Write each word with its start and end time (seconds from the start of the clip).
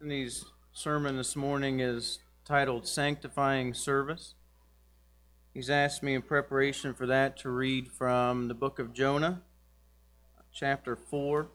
Anthony's 0.00 0.44
sermon 0.72 1.16
this 1.16 1.34
morning 1.34 1.80
is 1.80 2.20
titled 2.44 2.86
Sanctifying 2.86 3.74
Service. 3.74 4.36
He's 5.52 5.68
asked 5.68 6.04
me 6.04 6.14
in 6.14 6.22
preparation 6.22 6.94
for 6.94 7.04
that 7.06 7.36
to 7.38 7.50
read 7.50 7.90
from 7.90 8.46
the 8.46 8.54
book 8.54 8.78
of 8.78 8.92
Jonah, 8.92 9.42
chapter 10.52 10.94
4, 10.94 11.48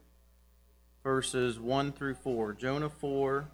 verses 1.03 1.57
1 1.57 1.93
through 1.93 2.15
4. 2.15 2.51
Jonah 2.51 2.89
4, 2.89 3.47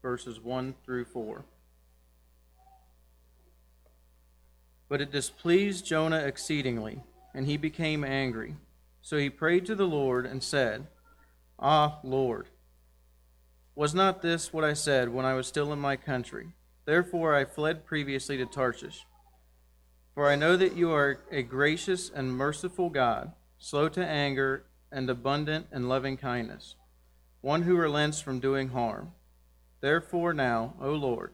verses 0.00 0.38
1 0.38 0.76
through 0.84 1.06
4. 1.06 1.44
But 4.88 5.00
it 5.00 5.10
displeased 5.10 5.84
Jonah 5.84 6.20
exceedingly, 6.20 7.02
and 7.34 7.46
he 7.46 7.56
became 7.56 8.04
angry. 8.04 8.54
So 9.00 9.16
he 9.16 9.30
prayed 9.30 9.66
to 9.66 9.74
the 9.74 9.88
Lord 9.88 10.26
and 10.26 10.44
said, 10.44 10.86
Ah, 11.58 11.98
Lord, 12.04 12.46
was 13.74 13.94
not 13.94 14.22
this 14.22 14.52
what 14.52 14.64
I 14.64 14.74
said 14.74 15.08
when 15.08 15.24
I 15.24 15.34
was 15.34 15.46
still 15.46 15.72
in 15.72 15.78
my 15.78 15.96
country? 15.96 16.48
Therefore 16.84 17.34
I 17.34 17.44
fled 17.44 17.86
previously 17.86 18.36
to 18.36 18.46
Tarshish. 18.46 19.06
For 20.14 20.28
I 20.28 20.36
know 20.36 20.56
that 20.56 20.76
you 20.76 20.92
are 20.92 21.20
a 21.30 21.42
gracious 21.42 22.10
and 22.10 22.36
merciful 22.36 22.90
God, 22.90 23.32
slow 23.58 23.88
to 23.90 24.04
anger 24.04 24.64
and 24.90 25.08
abundant 25.08 25.68
in 25.72 25.88
loving 25.88 26.18
kindness, 26.18 26.76
one 27.40 27.62
who 27.62 27.76
relents 27.76 28.20
from 28.20 28.40
doing 28.40 28.68
harm. 28.68 29.12
Therefore 29.80 30.34
now, 30.34 30.74
O 30.80 30.90
Lord, 30.90 31.32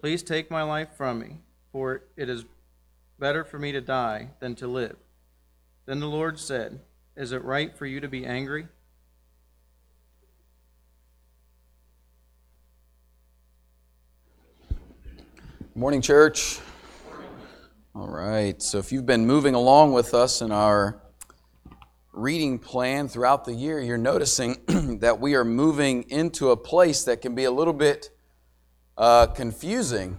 please 0.00 0.22
take 0.22 0.50
my 0.50 0.62
life 0.62 0.90
from 0.96 1.20
me, 1.20 1.38
for 1.70 2.02
it 2.16 2.28
is 2.28 2.44
better 3.18 3.44
for 3.44 3.58
me 3.58 3.72
to 3.72 3.80
die 3.80 4.28
than 4.40 4.54
to 4.56 4.66
live. 4.66 4.96
Then 5.86 6.00
the 6.00 6.06
Lord 6.06 6.38
said, 6.38 6.80
Is 7.16 7.32
it 7.32 7.42
right 7.44 7.76
for 7.76 7.86
you 7.86 8.00
to 8.00 8.08
be 8.08 8.26
angry? 8.26 8.68
Morning, 15.74 16.02
church. 16.02 16.58
All 17.94 18.06
right. 18.06 18.60
So, 18.60 18.76
if 18.76 18.92
you've 18.92 19.06
been 19.06 19.26
moving 19.26 19.54
along 19.54 19.94
with 19.94 20.12
us 20.12 20.42
in 20.42 20.52
our 20.52 21.02
reading 22.12 22.58
plan 22.58 23.08
throughout 23.08 23.46
the 23.46 23.54
year, 23.54 23.80
you're 23.80 23.96
noticing 23.96 24.58
that 25.00 25.18
we 25.18 25.34
are 25.34 25.46
moving 25.46 26.02
into 26.10 26.50
a 26.50 26.58
place 26.58 27.04
that 27.04 27.22
can 27.22 27.34
be 27.34 27.44
a 27.44 27.50
little 27.50 27.72
bit 27.72 28.10
uh, 28.98 29.28
confusing. 29.28 30.18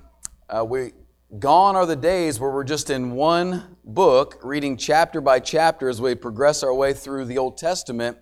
Uh, 0.49 0.65
we 0.67 0.93
gone 1.37 1.75
are 1.75 1.85
the 1.85 1.95
days 1.95 2.39
where 2.39 2.49
we're 2.49 2.63
just 2.63 2.89
in 2.89 3.11
one 3.11 3.77
book, 3.85 4.39
reading 4.41 4.75
chapter 4.75 5.21
by 5.21 5.39
chapter 5.39 5.88
as 5.88 6.01
we 6.01 6.15
progress 6.15 6.63
our 6.63 6.73
way 6.73 6.93
through 6.93 7.25
the 7.25 7.38
Old 7.38 7.59
Testament, 7.59 8.17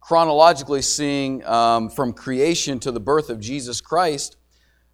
chronologically 0.00 0.82
seeing 0.82 1.42
um, 1.46 1.88
from 1.88 2.12
creation 2.12 2.78
to 2.80 2.92
the 2.92 3.00
birth 3.00 3.30
of 3.30 3.40
Jesus 3.40 3.80
Christ. 3.80 4.36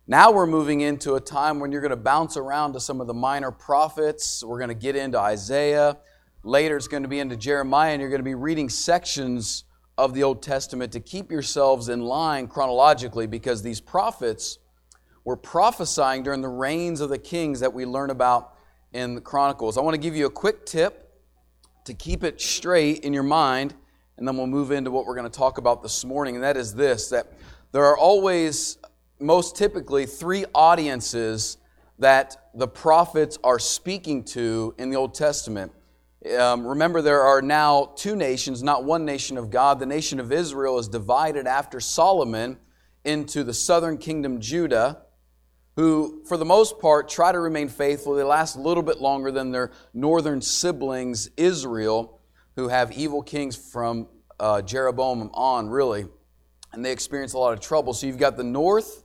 Now 0.08 0.32
we're 0.32 0.48
moving 0.48 0.80
into 0.80 1.14
a 1.14 1.20
time 1.20 1.60
when 1.60 1.70
you're 1.70 1.80
going 1.80 1.90
to 1.90 1.96
bounce 1.96 2.36
around 2.36 2.72
to 2.72 2.80
some 2.80 3.00
of 3.00 3.06
the 3.06 3.14
minor 3.14 3.52
prophets. 3.52 4.42
We're 4.42 4.58
going 4.58 4.68
to 4.68 4.74
get 4.74 4.96
into 4.96 5.16
Isaiah. 5.16 5.96
Later, 6.42 6.76
it's 6.76 6.88
going 6.88 7.04
to 7.04 7.08
be 7.08 7.20
into 7.20 7.36
Jeremiah, 7.36 7.92
and 7.92 8.00
you're 8.00 8.10
going 8.10 8.18
to 8.18 8.24
be 8.24 8.34
reading 8.34 8.68
sections 8.68 9.62
of 9.96 10.12
the 10.12 10.24
Old 10.24 10.42
Testament 10.42 10.90
to 10.92 11.00
keep 11.00 11.30
yourselves 11.30 11.88
in 11.88 12.00
line 12.00 12.48
chronologically 12.48 13.28
because 13.28 13.62
these 13.62 13.80
prophets 13.80 14.58
were 15.24 15.36
prophesying 15.36 16.24
during 16.24 16.40
the 16.40 16.48
reigns 16.48 17.00
of 17.00 17.08
the 17.08 17.18
kings 17.18 17.60
that 17.60 17.72
we 17.72 17.86
learn 17.86 18.10
about 18.10 18.54
in 18.92 19.14
the 19.14 19.20
Chronicles. 19.20 19.78
I 19.78 19.82
want 19.82 19.94
to 19.94 20.00
give 20.00 20.16
you 20.16 20.26
a 20.26 20.30
quick 20.30 20.66
tip 20.66 21.12
to 21.84 21.94
keep 21.94 22.24
it 22.24 22.40
straight 22.40 23.04
in 23.04 23.12
your 23.12 23.22
mind, 23.22 23.72
and 24.16 24.26
then 24.26 24.36
we'll 24.36 24.48
move 24.48 24.72
into 24.72 24.90
what 24.90 25.06
we're 25.06 25.14
going 25.14 25.30
to 25.30 25.38
talk 25.38 25.58
about 25.58 25.80
this 25.80 26.04
morning, 26.04 26.34
and 26.34 26.42
that 26.42 26.56
is 26.56 26.74
this 26.74 27.08
that 27.10 27.32
there 27.70 27.84
are 27.84 27.96
always 27.96 28.78
most 29.22 29.56
typically 29.56 30.06
three 30.06 30.44
audiences 30.54 31.58
that 31.98 32.48
the 32.54 32.68
prophets 32.68 33.38
are 33.44 33.58
speaking 33.58 34.24
to 34.24 34.74
in 34.78 34.90
the 34.90 34.96
Old 34.96 35.14
Testament. 35.14 35.72
Um, 36.38 36.66
remember, 36.66 37.02
there 37.02 37.22
are 37.22 37.42
now 37.42 37.92
two 37.96 38.16
nations, 38.16 38.62
not 38.62 38.84
one 38.84 39.04
nation 39.04 39.38
of 39.38 39.50
God. 39.50 39.78
The 39.78 39.86
nation 39.86 40.20
of 40.20 40.32
Israel 40.32 40.78
is 40.78 40.88
divided 40.88 41.46
after 41.46 41.80
Solomon 41.80 42.58
into 43.04 43.42
the 43.42 43.54
southern 43.54 43.98
kingdom, 43.98 44.40
Judah, 44.40 45.02
who, 45.74 46.22
for 46.26 46.36
the 46.36 46.44
most 46.44 46.78
part, 46.78 47.08
try 47.08 47.32
to 47.32 47.40
remain 47.40 47.68
faithful. 47.68 48.14
They 48.14 48.22
last 48.22 48.56
a 48.56 48.60
little 48.60 48.82
bit 48.82 49.00
longer 49.00 49.32
than 49.32 49.50
their 49.50 49.72
northern 49.94 50.40
siblings, 50.40 51.30
Israel, 51.36 52.20
who 52.56 52.68
have 52.68 52.92
evil 52.92 53.22
kings 53.22 53.56
from 53.56 54.08
uh, 54.38 54.62
Jeroboam 54.62 55.30
on, 55.34 55.68
really. 55.68 56.06
And 56.72 56.84
they 56.84 56.92
experience 56.92 57.32
a 57.32 57.38
lot 57.38 57.52
of 57.52 57.60
trouble. 57.60 57.94
So 57.94 58.06
you've 58.06 58.18
got 58.18 58.36
the 58.36 58.44
north 58.44 59.01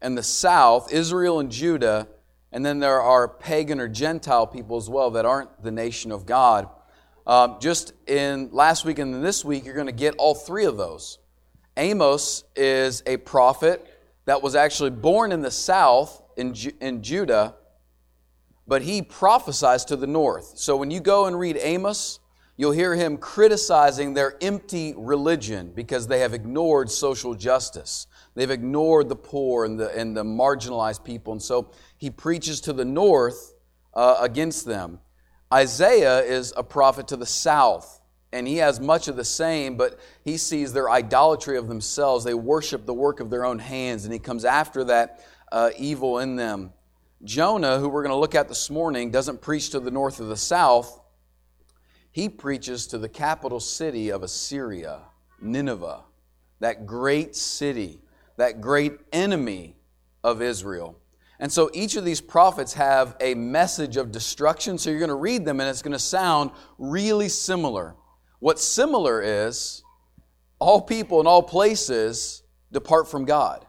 and 0.00 0.16
the 0.16 0.22
south, 0.22 0.92
Israel 0.92 1.40
and 1.40 1.50
Judah, 1.50 2.08
and 2.52 2.64
then 2.64 2.78
there 2.78 3.00
are 3.00 3.28
pagan 3.28 3.80
or 3.80 3.88
Gentile 3.88 4.46
people 4.46 4.76
as 4.76 4.88
well 4.88 5.10
that 5.12 5.26
aren't 5.26 5.62
the 5.62 5.70
nation 5.70 6.12
of 6.12 6.26
God. 6.26 6.68
Um, 7.26 7.58
just 7.60 7.92
in 8.06 8.50
last 8.52 8.84
week 8.84 8.98
and 8.98 9.22
this 9.22 9.44
week, 9.44 9.64
you're 9.66 9.74
going 9.74 9.86
to 9.86 9.92
get 9.92 10.14
all 10.16 10.34
three 10.34 10.64
of 10.64 10.76
those. 10.76 11.18
Amos 11.76 12.44
is 12.56 13.02
a 13.06 13.18
prophet 13.18 13.86
that 14.24 14.42
was 14.42 14.54
actually 14.54 14.90
born 14.90 15.30
in 15.30 15.42
the 15.42 15.50
south 15.50 16.22
in, 16.36 16.54
Ju- 16.54 16.72
in 16.80 17.02
Judah, 17.02 17.54
but 18.66 18.82
he 18.82 19.02
prophesies 19.02 19.84
to 19.86 19.96
the 19.96 20.06
north. 20.06 20.52
So 20.56 20.76
when 20.76 20.90
you 20.90 21.00
go 21.00 21.26
and 21.26 21.38
read 21.38 21.58
Amos, 21.60 22.20
you'll 22.58 22.72
hear 22.72 22.94
him 22.94 23.16
criticizing 23.16 24.12
their 24.12 24.36
empty 24.42 24.92
religion 24.98 25.72
because 25.74 26.06
they 26.06 26.18
have 26.18 26.34
ignored 26.34 26.90
social 26.90 27.34
justice. 27.34 28.06
They've 28.34 28.50
ignored 28.50 29.08
the 29.08 29.16
poor 29.16 29.64
and 29.64 29.80
the, 29.80 29.96
and 29.96 30.14
the 30.14 30.24
marginalized 30.24 31.04
people. 31.04 31.32
And 31.32 31.42
so 31.42 31.70
he 31.96 32.10
preaches 32.10 32.60
to 32.62 32.74
the 32.74 32.84
north 32.84 33.54
uh, 33.94 34.18
against 34.20 34.66
them. 34.66 34.98
Isaiah 35.54 36.20
is 36.20 36.52
a 36.56 36.62
prophet 36.62 37.08
to 37.08 37.16
the 37.16 37.24
south, 37.24 38.00
and 38.32 38.46
he 38.46 38.56
has 38.56 38.80
much 38.80 39.08
of 39.08 39.16
the 39.16 39.24
same, 39.24 39.76
but 39.76 39.98
he 40.24 40.36
sees 40.36 40.74
their 40.74 40.90
idolatry 40.90 41.56
of 41.56 41.68
themselves. 41.68 42.24
They 42.24 42.34
worship 42.34 42.84
the 42.84 42.92
work 42.92 43.20
of 43.20 43.30
their 43.30 43.46
own 43.46 43.58
hands, 43.58 44.04
and 44.04 44.12
he 44.12 44.18
comes 44.18 44.44
after 44.44 44.84
that 44.84 45.24
uh, 45.50 45.70
evil 45.78 46.18
in 46.18 46.36
them. 46.36 46.72
Jonah, 47.24 47.78
who 47.78 47.88
we're 47.88 48.02
going 48.02 48.14
to 48.14 48.18
look 48.18 48.34
at 48.34 48.48
this 48.48 48.68
morning, 48.68 49.10
doesn't 49.10 49.40
preach 49.40 49.70
to 49.70 49.80
the 49.80 49.90
north 49.90 50.20
or 50.20 50.24
the 50.24 50.36
south. 50.36 51.00
He 52.18 52.28
preaches 52.28 52.88
to 52.88 52.98
the 52.98 53.08
capital 53.08 53.60
city 53.60 54.10
of 54.10 54.24
Assyria, 54.24 55.02
Nineveh, 55.40 56.02
that 56.58 56.84
great 56.84 57.36
city 57.36 58.00
that 58.38 58.60
great 58.60 58.98
enemy 59.12 59.76
of 60.24 60.42
Israel. 60.42 60.98
And 61.38 61.52
so 61.52 61.70
each 61.72 61.94
of 61.94 62.04
these 62.04 62.20
prophets 62.20 62.74
have 62.74 63.16
a 63.20 63.36
message 63.36 63.96
of 63.96 64.10
destruction. 64.10 64.78
So 64.78 64.90
you're 64.90 64.98
going 64.98 65.10
to 65.10 65.14
read 65.14 65.44
them 65.44 65.60
and 65.60 65.70
it's 65.70 65.80
going 65.80 65.92
to 65.92 65.98
sound 66.00 66.50
really 66.76 67.28
similar. 67.28 67.94
What's 68.40 68.64
similar 68.64 69.22
is 69.22 69.84
all 70.58 70.80
people 70.80 71.20
in 71.20 71.28
all 71.28 71.44
places 71.44 72.42
depart 72.72 73.08
from 73.08 73.26
God. 73.26 73.64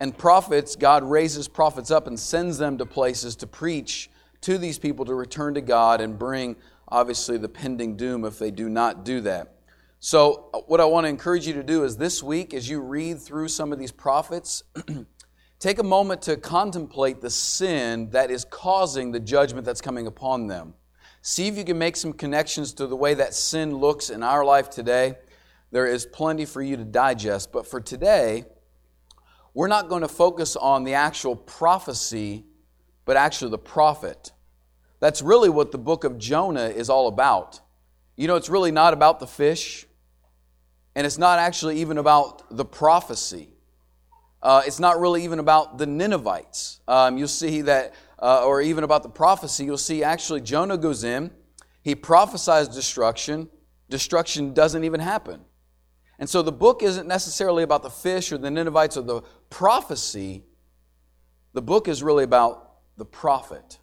And 0.00 0.16
prophets, 0.16 0.76
God 0.76 1.04
raises 1.04 1.46
prophets 1.46 1.90
up 1.90 2.06
and 2.06 2.18
sends 2.18 2.56
them 2.56 2.78
to 2.78 2.86
places 2.86 3.36
to 3.36 3.46
preach 3.46 4.08
to 4.44 4.58
these 4.58 4.78
people 4.78 5.06
to 5.06 5.14
return 5.14 5.54
to 5.54 5.62
God 5.62 6.02
and 6.02 6.18
bring, 6.18 6.56
obviously, 6.94 7.36
the 7.36 7.48
pending 7.48 7.96
doom 7.96 8.24
if 8.24 8.38
they 8.38 8.52
do 8.52 8.68
not 8.68 9.04
do 9.04 9.20
that. 9.22 9.56
So, 9.98 10.48
uh, 10.54 10.60
what 10.60 10.80
I 10.80 10.84
want 10.84 11.06
to 11.06 11.08
encourage 11.08 11.44
you 11.44 11.52
to 11.54 11.62
do 11.64 11.82
is 11.82 11.96
this 11.96 12.22
week, 12.22 12.54
as 12.54 12.68
you 12.68 12.80
read 12.80 13.20
through 13.20 13.48
some 13.48 13.72
of 13.72 13.80
these 13.80 13.90
prophets, 13.90 14.62
take 15.58 15.80
a 15.80 15.82
moment 15.82 16.22
to 16.22 16.36
contemplate 16.36 17.20
the 17.20 17.30
sin 17.30 18.10
that 18.10 18.30
is 18.30 18.44
causing 18.44 19.10
the 19.10 19.18
judgment 19.18 19.66
that's 19.66 19.80
coming 19.80 20.06
upon 20.06 20.46
them. 20.46 20.74
See 21.20 21.48
if 21.48 21.56
you 21.56 21.64
can 21.64 21.78
make 21.78 21.96
some 21.96 22.12
connections 22.12 22.72
to 22.74 22.86
the 22.86 22.96
way 22.96 23.14
that 23.14 23.34
sin 23.34 23.74
looks 23.74 24.08
in 24.08 24.22
our 24.22 24.44
life 24.44 24.70
today. 24.70 25.16
There 25.72 25.86
is 25.88 26.06
plenty 26.06 26.44
for 26.44 26.62
you 26.62 26.76
to 26.76 26.84
digest, 26.84 27.50
but 27.50 27.66
for 27.66 27.80
today, 27.80 28.44
we're 29.52 29.68
not 29.68 29.88
going 29.88 30.02
to 30.02 30.08
focus 30.08 30.54
on 30.54 30.84
the 30.84 30.94
actual 30.94 31.34
prophecy, 31.34 32.44
but 33.04 33.16
actually 33.16 33.50
the 33.50 33.58
prophet. 33.58 34.30
That's 35.04 35.20
really 35.20 35.50
what 35.50 35.70
the 35.70 35.76
book 35.76 36.04
of 36.04 36.16
Jonah 36.16 36.68
is 36.68 36.88
all 36.88 37.08
about. 37.08 37.60
You 38.16 38.26
know, 38.26 38.36
it's 38.36 38.48
really 38.48 38.70
not 38.70 38.94
about 38.94 39.20
the 39.20 39.26
fish. 39.26 39.84
And 40.94 41.06
it's 41.06 41.18
not 41.18 41.38
actually 41.38 41.82
even 41.82 41.98
about 41.98 42.56
the 42.56 42.64
prophecy. 42.64 43.50
Uh, 44.42 44.62
it's 44.64 44.80
not 44.80 44.98
really 44.98 45.22
even 45.22 45.40
about 45.40 45.76
the 45.76 45.84
Ninevites. 45.84 46.80
Um, 46.88 47.18
you'll 47.18 47.28
see 47.28 47.60
that, 47.60 47.92
uh, 48.18 48.46
or 48.46 48.62
even 48.62 48.82
about 48.82 49.02
the 49.02 49.10
prophecy, 49.10 49.66
you'll 49.66 49.76
see 49.76 50.02
actually 50.02 50.40
Jonah 50.40 50.78
goes 50.78 51.04
in, 51.04 51.30
he 51.82 51.94
prophesies 51.94 52.68
destruction, 52.68 53.50
destruction 53.90 54.54
doesn't 54.54 54.84
even 54.84 55.00
happen. 55.00 55.44
And 56.18 56.30
so 56.30 56.40
the 56.40 56.50
book 56.50 56.82
isn't 56.82 57.06
necessarily 57.06 57.62
about 57.62 57.82
the 57.82 57.90
fish 57.90 58.32
or 58.32 58.38
the 58.38 58.50
Ninevites 58.50 58.96
or 58.96 59.02
the 59.02 59.20
prophecy. 59.50 60.44
The 61.52 61.60
book 61.60 61.88
is 61.88 62.02
really 62.02 62.24
about 62.24 62.70
the 62.96 63.04
prophet. 63.04 63.80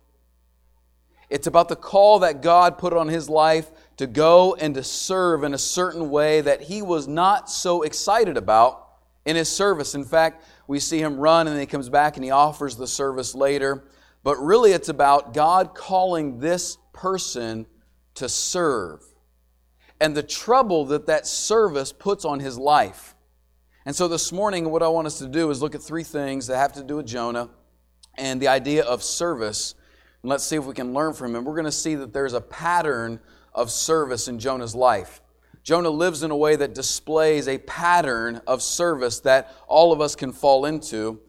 It's 1.31 1.47
about 1.47 1.69
the 1.69 1.77
call 1.77 2.19
that 2.19 2.41
God 2.41 2.77
put 2.77 2.91
on 2.91 3.07
his 3.07 3.29
life 3.29 3.71
to 3.95 4.05
go 4.05 4.53
and 4.55 4.75
to 4.75 4.83
serve 4.83 5.45
in 5.45 5.53
a 5.53 5.57
certain 5.57 6.09
way 6.09 6.41
that 6.41 6.63
he 6.63 6.81
was 6.81 7.07
not 7.07 7.49
so 7.49 7.83
excited 7.83 8.35
about 8.35 8.89
in 9.23 9.37
his 9.37 9.47
service. 9.47 9.95
In 9.95 10.03
fact, 10.03 10.43
we 10.67 10.77
see 10.81 10.99
him 10.99 11.17
run 11.17 11.47
and 11.47 11.55
then 11.55 11.61
he 11.61 11.67
comes 11.67 11.87
back 11.87 12.17
and 12.17 12.25
he 12.25 12.31
offers 12.31 12.75
the 12.75 12.85
service 12.85 13.33
later. 13.33 13.85
But 14.23 14.35
really, 14.39 14.73
it's 14.73 14.89
about 14.89 15.33
God 15.33 15.73
calling 15.73 16.39
this 16.39 16.77
person 16.91 17.65
to 18.15 18.27
serve 18.27 19.01
and 20.01 20.17
the 20.17 20.23
trouble 20.23 20.83
that 20.87 21.05
that 21.05 21.25
service 21.25 21.93
puts 21.93 22.25
on 22.25 22.41
his 22.41 22.57
life. 22.57 23.15
And 23.85 23.95
so 23.95 24.09
this 24.09 24.33
morning, 24.33 24.69
what 24.69 24.83
I 24.83 24.89
want 24.89 25.07
us 25.07 25.19
to 25.19 25.29
do 25.29 25.49
is 25.49 25.61
look 25.61 25.75
at 25.75 25.81
three 25.81 26.03
things 26.03 26.47
that 26.47 26.57
have 26.57 26.73
to 26.73 26.83
do 26.83 26.97
with 26.97 27.05
Jonah 27.05 27.49
and 28.17 28.41
the 28.41 28.49
idea 28.49 28.83
of 28.83 29.01
service. 29.01 29.75
And 30.23 30.29
let's 30.29 30.44
see 30.44 30.56
if 30.56 30.65
we 30.65 30.73
can 30.73 30.94
learn 30.94 31.13
from 31.13 31.35
him. 31.35 31.45
We're 31.45 31.56
going 31.56 31.65
to 31.65 31.71
see 31.71 31.95
that 31.95 32.13
there's 32.13 32.33
a 32.33 32.41
pattern 32.41 33.19
of 33.53 33.71
service 33.71 34.27
in 34.27 34.39
Jonah's 34.39 34.75
life. 34.75 35.21
Jonah 35.63 35.89
lives 35.89 36.23
in 36.23 36.31
a 36.31 36.35
way 36.35 36.56
that 36.56 36.73
displays 36.73 37.47
a 37.47 37.57
pattern 37.59 38.41
of 38.47 38.62
service 38.62 39.19
that 39.21 39.53
all 39.68 39.91
of 39.91 40.01
us 40.01 40.15
can 40.15 40.31
fall 40.31 40.65
into. 40.65 41.19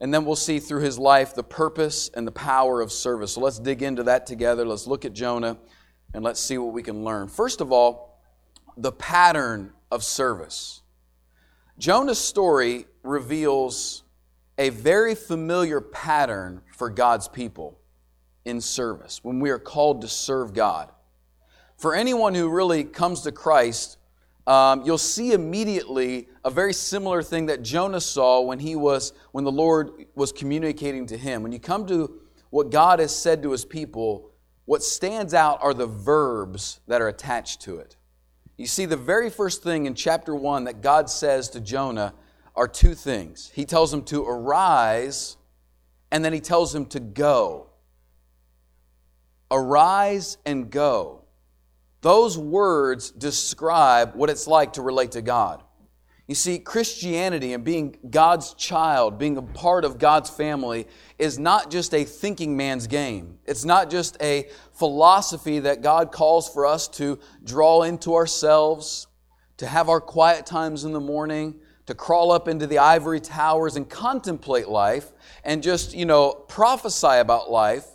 And 0.00 0.12
then 0.12 0.24
we'll 0.24 0.36
see 0.36 0.58
through 0.58 0.82
his 0.82 0.98
life 0.98 1.34
the 1.34 1.44
purpose 1.44 2.10
and 2.14 2.26
the 2.26 2.32
power 2.32 2.80
of 2.80 2.92
service. 2.92 3.32
So 3.32 3.40
let's 3.40 3.58
dig 3.58 3.82
into 3.82 4.02
that 4.04 4.26
together. 4.26 4.66
Let's 4.66 4.86
look 4.86 5.04
at 5.04 5.12
Jonah 5.12 5.56
and 6.12 6.22
let's 6.22 6.40
see 6.40 6.58
what 6.58 6.72
we 6.72 6.82
can 6.82 7.04
learn. 7.04 7.28
First 7.28 7.60
of 7.60 7.72
all, 7.72 8.20
the 8.76 8.92
pattern 8.92 9.72
of 9.90 10.02
service. 10.02 10.82
Jonah's 11.78 12.18
story 12.18 12.86
reveals 13.02 14.02
a 14.58 14.70
very 14.70 15.14
familiar 15.14 15.80
pattern 15.80 16.62
for 16.72 16.90
God's 16.90 17.28
people 17.28 17.80
in 18.44 18.60
service 18.60 19.20
when 19.22 19.40
we 19.40 19.50
are 19.50 19.58
called 19.58 20.02
to 20.02 20.08
serve 20.08 20.52
God. 20.54 20.90
For 21.76 21.94
anyone 21.94 22.34
who 22.34 22.48
really 22.48 22.84
comes 22.84 23.22
to 23.22 23.32
Christ, 23.32 23.98
um, 24.46 24.82
you'll 24.84 24.98
see 24.98 25.32
immediately 25.32 26.28
a 26.44 26.50
very 26.50 26.74
similar 26.74 27.22
thing 27.22 27.46
that 27.46 27.62
Jonah 27.62 28.00
saw 28.00 28.42
when 28.42 28.58
he 28.58 28.76
was 28.76 29.12
when 29.32 29.44
the 29.44 29.52
Lord 29.52 30.06
was 30.14 30.32
communicating 30.32 31.06
to 31.06 31.16
him. 31.16 31.42
When 31.42 31.52
you 31.52 31.58
come 31.58 31.86
to 31.86 32.20
what 32.50 32.70
God 32.70 32.98
has 32.98 33.14
said 33.14 33.42
to 33.42 33.52
his 33.52 33.64
people, 33.64 34.30
what 34.66 34.82
stands 34.82 35.34
out 35.34 35.58
are 35.62 35.74
the 35.74 35.86
verbs 35.86 36.80
that 36.86 37.00
are 37.00 37.08
attached 37.08 37.62
to 37.62 37.78
it. 37.78 37.96
You 38.56 38.66
see, 38.66 38.84
the 38.84 38.96
very 38.96 39.30
first 39.30 39.62
thing 39.62 39.86
in 39.86 39.94
chapter 39.94 40.34
1 40.34 40.64
that 40.64 40.80
God 40.80 41.10
says 41.10 41.48
to 41.50 41.60
Jonah 41.60 42.14
are 42.54 42.68
two 42.68 42.94
things. 42.94 43.50
He 43.52 43.64
tells 43.64 43.92
him 43.92 44.04
to 44.04 44.24
arise, 44.24 45.36
and 46.12 46.24
then 46.24 46.32
he 46.32 46.40
tells 46.40 46.74
him 46.74 46.86
to 46.86 47.00
go. 47.00 47.66
Arise 49.50 50.38
and 50.44 50.70
go. 50.70 51.24
Those 52.00 52.36
words 52.36 53.10
describe 53.10 54.14
what 54.14 54.30
it's 54.30 54.46
like 54.46 54.74
to 54.74 54.82
relate 54.82 55.12
to 55.12 55.22
God. 55.22 55.62
You 56.26 56.34
see, 56.34 56.58
Christianity 56.58 57.52
and 57.52 57.62
being 57.62 57.98
God's 58.08 58.54
child, 58.54 59.18
being 59.18 59.36
a 59.36 59.42
part 59.42 59.84
of 59.84 59.98
God's 59.98 60.30
family, 60.30 60.86
is 61.18 61.38
not 61.38 61.70
just 61.70 61.92
a 61.92 62.04
thinking 62.04 62.56
man's 62.56 62.86
game. 62.86 63.38
It's 63.44 63.64
not 63.64 63.90
just 63.90 64.16
a 64.22 64.48
philosophy 64.72 65.58
that 65.60 65.82
God 65.82 66.12
calls 66.12 66.48
for 66.48 66.66
us 66.66 66.88
to 66.88 67.18
draw 67.42 67.82
into 67.82 68.14
ourselves, 68.14 69.06
to 69.58 69.66
have 69.66 69.90
our 69.90 70.00
quiet 70.00 70.46
times 70.46 70.84
in 70.84 70.92
the 70.92 71.00
morning, 71.00 71.60
to 71.86 71.94
crawl 71.94 72.32
up 72.32 72.48
into 72.48 72.66
the 72.66 72.78
ivory 72.78 73.20
towers 73.20 73.76
and 73.76 73.88
contemplate 73.88 74.68
life 74.68 75.12
and 75.44 75.62
just, 75.62 75.94
you 75.94 76.06
know, 76.06 76.32
prophesy 76.32 77.18
about 77.18 77.50
life. 77.50 77.86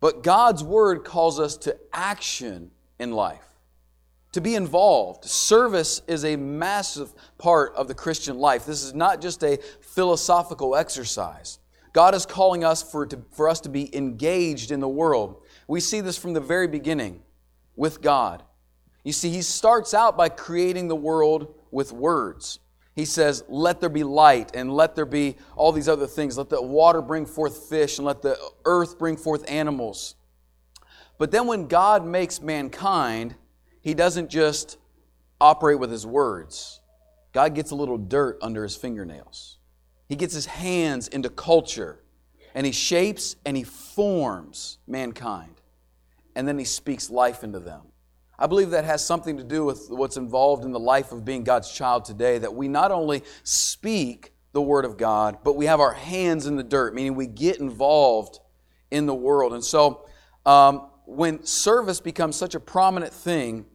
But 0.00 0.22
God's 0.22 0.64
word 0.64 1.04
calls 1.04 1.38
us 1.38 1.56
to 1.58 1.76
action 1.92 2.70
in 2.98 3.12
life, 3.12 3.46
to 4.32 4.40
be 4.40 4.54
involved. 4.54 5.24
Service 5.24 6.00
is 6.08 6.24
a 6.24 6.36
massive 6.36 7.12
part 7.38 7.74
of 7.74 7.86
the 7.86 7.94
Christian 7.94 8.38
life. 8.38 8.64
This 8.64 8.82
is 8.82 8.94
not 8.94 9.20
just 9.20 9.42
a 9.42 9.58
philosophical 9.80 10.74
exercise. 10.74 11.58
God 11.92 12.14
is 12.14 12.24
calling 12.24 12.64
us 12.64 12.82
for, 12.82 13.06
to, 13.06 13.22
for 13.32 13.48
us 13.48 13.60
to 13.60 13.68
be 13.68 13.94
engaged 13.94 14.70
in 14.70 14.80
the 14.80 14.88
world. 14.88 15.42
We 15.68 15.80
see 15.80 16.00
this 16.00 16.16
from 16.16 16.32
the 16.32 16.40
very 16.40 16.68
beginning 16.68 17.22
with 17.76 18.00
God. 18.00 18.42
You 19.04 19.12
see, 19.12 19.30
He 19.30 19.42
starts 19.42 19.92
out 19.92 20.16
by 20.16 20.28
creating 20.28 20.88
the 20.88 20.96
world 20.96 21.54
with 21.70 21.92
words. 21.92 22.58
He 23.00 23.06
says, 23.06 23.44
Let 23.48 23.80
there 23.80 23.88
be 23.88 24.04
light, 24.04 24.50
and 24.54 24.74
let 24.74 24.94
there 24.94 25.06
be 25.06 25.38
all 25.56 25.72
these 25.72 25.88
other 25.88 26.06
things. 26.06 26.36
Let 26.36 26.50
the 26.50 26.60
water 26.60 27.00
bring 27.00 27.24
forth 27.24 27.70
fish, 27.70 27.96
and 27.96 28.06
let 28.06 28.20
the 28.20 28.38
earth 28.66 28.98
bring 28.98 29.16
forth 29.16 29.50
animals. 29.50 30.16
But 31.16 31.30
then 31.30 31.46
when 31.46 31.66
God 31.66 32.04
makes 32.04 32.42
mankind, 32.42 33.36
he 33.80 33.94
doesn't 33.94 34.28
just 34.28 34.76
operate 35.40 35.78
with 35.78 35.90
his 35.90 36.06
words. 36.06 36.82
God 37.32 37.54
gets 37.54 37.70
a 37.70 37.74
little 37.74 37.96
dirt 37.96 38.36
under 38.42 38.64
his 38.64 38.76
fingernails. 38.76 39.56
He 40.06 40.14
gets 40.14 40.34
his 40.34 40.44
hands 40.44 41.08
into 41.08 41.30
culture 41.30 42.00
and 42.54 42.66
he 42.66 42.72
shapes 42.72 43.36
and 43.46 43.56
he 43.56 43.62
forms 43.62 44.76
mankind. 44.86 45.54
And 46.36 46.46
then 46.46 46.58
he 46.58 46.66
speaks 46.66 47.08
life 47.08 47.44
into 47.44 47.60
them. 47.60 47.82
I 48.40 48.46
believe 48.46 48.70
that 48.70 48.86
has 48.86 49.04
something 49.04 49.36
to 49.36 49.44
do 49.44 49.66
with 49.66 49.88
what's 49.90 50.16
involved 50.16 50.64
in 50.64 50.72
the 50.72 50.80
life 50.80 51.12
of 51.12 51.26
being 51.26 51.44
God's 51.44 51.70
child 51.70 52.06
today, 52.06 52.38
that 52.38 52.54
we 52.54 52.68
not 52.68 52.90
only 52.90 53.22
speak 53.42 54.32
the 54.52 54.62
Word 54.62 54.86
of 54.86 54.96
God, 54.96 55.38
but 55.44 55.56
we 55.56 55.66
have 55.66 55.78
our 55.78 55.92
hands 55.92 56.46
in 56.46 56.56
the 56.56 56.64
dirt, 56.64 56.94
meaning 56.94 57.14
we 57.14 57.26
get 57.26 57.60
involved 57.60 58.40
in 58.90 59.04
the 59.04 59.14
world. 59.14 59.52
And 59.52 59.62
so, 59.62 60.06
um, 60.46 60.88
when 61.04 61.44
service 61.44 62.00
becomes 62.00 62.36
such 62.36 62.54
a 62.54 62.60
prominent 62.60 63.12
thing 63.12 63.66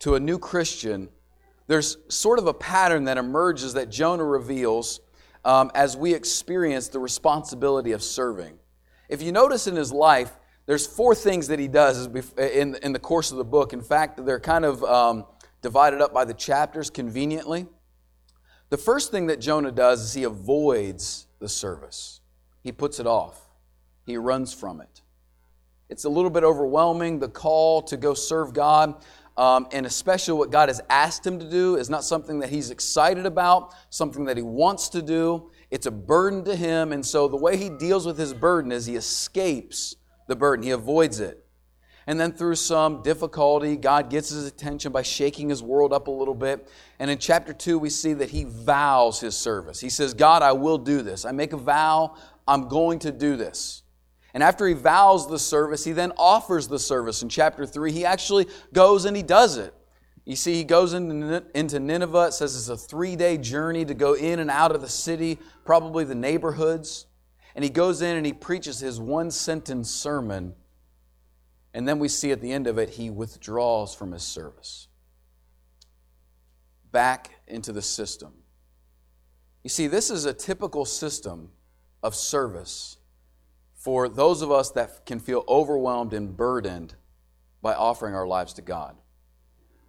to 0.00 0.14
a 0.14 0.20
new 0.20 0.38
Christian, 0.38 1.08
there's 1.66 1.96
sort 2.08 2.38
of 2.38 2.46
a 2.46 2.54
pattern 2.54 3.04
that 3.04 3.16
emerges 3.16 3.74
that 3.74 3.88
Jonah 3.88 4.24
reveals 4.24 5.00
um, 5.44 5.70
as 5.74 5.96
we 5.96 6.12
experience 6.12 6.88
the 6.88 6.98
responsibility 6.98 7.92
of 7.92 8.02
serving. 8.02 8.58
If 9.08 9.22
you 9.22 9.32
notice 9.32 9.66
in 9.66 9.76
his 9.76 9.92
life, 9.92 10.32
there's 10.72 10.86
four 10.86 11.14
things 11.14 11.48
that 11.48 11.58
he 11.58 11.68
does 11.68 12.06
in, 12.38 12.76
in 12.76 12.92
the 12.94 12.98
course 12.98 13.30
of 13.30 13.36
the 13.36 13.44
book. 13.44 13.74
In 13.74 13.82
fact, 13.82 14.24
they're 14.24 14.40
kind 14.40 14.64
of 14.64 14.82
um, 14.84 15.26
divided 15.60 16.00
up 16.00 16.14
by 16.14 16.24
the 16.24 16.32
chapters 16.32 16.88
conveniently. 16.88 17.66
The 18.70 18.78
first 18.78 19.10
thing 19.10 19.26
that 19.26 19.38
Jonah 19.38 19.70
does 19.70 20.00
is 20.00 20.14
he 20.14 20.22
avoids 20.22 21.26
the 21.40 21.48
service, 21.50 22.22
he 22.62 22.72
puts 22.72 22.98
it 22.98 23.06
off, 23.06 23.38
he 24.06 24.16
runs 24.16 24.54
from 24.54 24.80
it. 24.80 25.02
It's 25.90 26.04
a 26.04 26.08
little 26.08 26.30
bit 26.30 26.42
overwhelming, 26.42 27.18
the 27.18 27.28
call 27.28 27.82
to 27.82 27.98
go 27.98 28.14
serve 28.14 28.54
God. 28.54 28.94
Um, 29.36 29.66
and 29.72 29.84
especially 29.84 30.38
what 30.38 30.50
God 30.50 30.70
has 30.70 30.80
asked 30.88 31.26
him 31.26 31.38
to 31.38 31.50
do 31.50 31.76
is 31.76 31.90
not 31.90 32.02
something 32.02 32.38
that 32.38 32.48
he's 32.48 32.70
excited 32.70 33.26
about, 33.26 33.74
something 33.90 34.24
that 34.24 34.38
he 34.38 34.42
wants 34.42 34.88
to 34.88 35.02
do. 35.02 35.50
It's 35.70 35.84
a 35.84 35.90
burden 35.90 36.44
to 36.44 36.56
him. 36.56 36.92
And 36.92 37.04
so 37.04 37.28
the 37.28 37.36
way 37.36 37.58
he 37.58 37.68
deals 37.68 38.06
with 38.06 38.16
his 38.16 38.32
burden 38.32 38.72
is 38.72 38.86
he 38.86 38.96
escapes 38.96 39.96
the 40.32 40.36
burden, 40.36 40.64
he 40.64 40.70
avoids 40.70 41.20
it. 41.20 41.44
And 42.06 42.18
then 42.18 42.32
through 42.32 42.56
some 42.56 43.02
difficulty, 43.02 43.76
God 43.76 44.10
gets 44.10 44.30
his 44.30 44.46
attention 44.46 44.90
by 44.90 45.02
shaking 45.02 45.48
his 45.48 45.62
world 45.62 45.92
up 45.92 46.08
a 46.08 46.10
little 46.10 46.34
bit. 46.34 46.68
And 46.98 47.10
in 47.10 47.18
chapter 47.18 47.52
2, 47.52 47.78
we 47.78 47.90
see 47.90 48.14
that 48.14 48.30
he 48.30 48.44
vows 48.44 49.20
his 49.20 49.36
service. 49.36 49.78
He 49.78 49.90
says, 49.90 50.14
God, 50.14 50.42
I 50.42 50.52
will 50.52 50.78
do 50.78 51.02
this. 51.02 51.24
I 51.24 51.32
make 51.32 51.52
a 51.52 51.56
vow, 51.56 52.16
I'm 52.48 52.66
going 52.68 52.98
to 53.00 53.12
do 53.12 53.36
this. 53.36 53.82
And 54.34 54.42
after 54.42 54.66
he 54.66 54.74
vows 54.74 55.28
the 55.28 55.38
service, 55.38 55.84
he 55.84 55.92
then 55.92 56.12
offers 56.16 56.66
the 56.66 56.78
service. 56.78 57.22
In 57.22 57.28
chapter 57.28 57.66
3, 57.66 57.92
he 57.92 58.04
actually 58.04 58.46
goes 58.72 59.04
and 59.04 59.16
he 59.16 59.22
does 59.22 59.58
it. 59.58 59.74
You 60.24 60.36
see, 60.36 60.54
he 60.54 60.64
goes 60.64 60.94
into 60.94 61.80
Nineveh. 61.80 62.26
It 62.28 62.32
says 62.32 62.56
it's 62.56 62.68
a 62.68 62.76
three 62.76 63.16
day 63.16 63.36
journey 63.36 63.84
to 63.84 63.94
go 63.94 64.14
in 64.14 64.38
and 64.38 64.50
out 64.50 64.74
of 64.74 64.80
the 64.80 64.88
city, 64.88 65.38
probably 65.64 66.04
the 66.04 66.14
neighborhoods. 66.14 67.06
And 67.54 67.64
he 67.64 67.70
goes 67.70 68.02
in 68.02 68.16
and 68.16 68.24
he 68.24 68.32
preaches 68.32 68.80
his 68.80 69.00
one 69.00 69.30
sentence 69.30 69.90
sermon. 69.90 70.54
And 71.74 71.86
then 71.86 71.98
we 71.98 72.08
see 72.08 72.30
at 72.32 72.40
the 72.40 72.52
end 72.52 72.66
of 72.66 72.78
it, 72.78 72.90
he 72.90 73.10
withdraws 73.10 73.94
from 73.94 74.12
his 74.12 74.22
service 74.22 74.88
back 76.90 77.30
into 77.46 77.72
the 77.72 77.82
system. 77.82 78.32
You 79.62 79.70
see, 79.70 79.86
this 79.86 80.10
is 80.10 80.24
a 80.24 80.34
typical 80.34 80.84
system 80.84 81.50
of 82.02 82.14
service 82.14 82.98
for 83.74 84.08
those 84.08 84.42
of 84.42 84.50
us 84.50 84.70
that 84.72 85.06
can 85.06 85.18
feel 85.18 85.44
overwhelmed 85.48 86.12
and 86.12 86.36
burdened 86.36 86.94
by 87.62 87.74
offering 87.74 88.14
our 88.14 88.26
lives 88.26 88.52
to 88.54 88.62
God. 88.62 88.96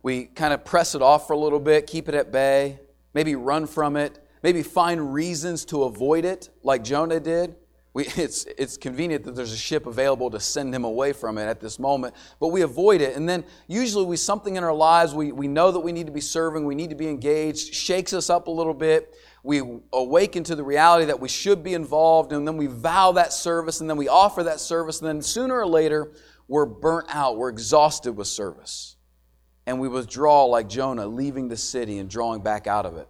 We 0.01 0.25
kind 0.25 0.53
of 0.53 0.65
press 0.65 0.95
it 0.95 1.01
off 1.01 1.27
for 1.27 1.33
a 1.33 1.37
little 1.37 1.59
bit, 1.59 1.87
keep 1.87 2.07
it 2.07 2.15
at 2.15 2.31
bay, 2.31 2.79
maybe 3.13 3.35
run 3.35 3.67
from 3.67 3.95
it, 3.95 4.22
maybe 4.43 4.61
find 4.61 5.13
reasons 5.13 5.65
to 5.65 5.83
avoid 5.83 6.25
it, 6.25 6.49
like 6.61 6.83
Jonah 6.83 7.19
did. 7.19 7.55
We, 7.93 8.05
it's, 8.17 8.45
it's 8.57 8.77
convenient 8.77 9.23
that 9.23 9.35
there's 9.35 9.53
a 9.53 9.57
ship 9.57 9.87
available 9.87 10.29
to 10.31 10.39
send 10.39 10.75
him 10.75 10.83
away 10.83 11.13
from 11.13 11.37
it 11.37 11.45
at 11.45 11.59
this 11.59 11.79
moment, 11.79 12.13
but 12.39 12.49
we 12.49 12.61
avoid 12.61 13.01
it. 13.01 13.15
And 13.15 13.27
then 13.27 13.43
usually 13.67 14.05
we 14.05 14.17
something 14.17 14.55
in 14.55 14.63
our 14.63 14.73
lives, 14.73 15.15
we, 15.15 15.31
we 15.31 15.47
know 15.47 15.71
that 15.71 15.79
we 15.79 15.91
need 15.91 16.05
to 16.05 16.13
be 16.13 16.21
serving, 16.21 16.65
we 16.65 16.75
need 16.75 16.91
to 16.91 16.95
be 16.95 17.07
engaged, 17.07 17.73
shakes 17.73 18.13
us 18.13 18.29
up 18.29 18.47
a 18.47 18.51
little 18.51 18.73
bit 18.75 19.13
we 19.43 19.61
awaken 19.91 20.45
to 20.45 20.55
the 20.55 20.63
reality 20.63 21.05
that 21.05 21.19
we 21.19 21.27
should 21.27 21.63
be 21.63 21.73
involved, 21.73 22.31
and 22.31 22.47
then 22.47 22.55
we 22.55 22.67
vow 22.67 23.11
that 23.11 23.33
service, 23.33 23.81
and 23.81 23.89
then 23.89 23.97
we 23.97 24.07
offer 24.07 24.43
that 24.43 24.61
service, 24.61 25.01
and 25.01 25.07
then 25.07 25.21
sooner 25.21 25.59
or 25.59 25.67
later, 25.67 26.13
we're 26.47 26.65
burnt 26.65 27.07
out, 27.09 27.37
we're 27.37 27.49
exhausted 27.49 28.13
with 28.13 28.27
service. 28.27 28.95
And 29.65 29.79
we 29.79 29.89
withdraw 29.89 30.45
like 30.45 30.69
Jonah, 30.69 31.07
leaving 31.07 31.49
the 31.49 31.57
city 31.57 31.97
and 31.99 32.09
drawing 32.09 32.41
back 32.41 32.67
out 32.67 32.85
of 32.85 32.97
it. 32.97 33.07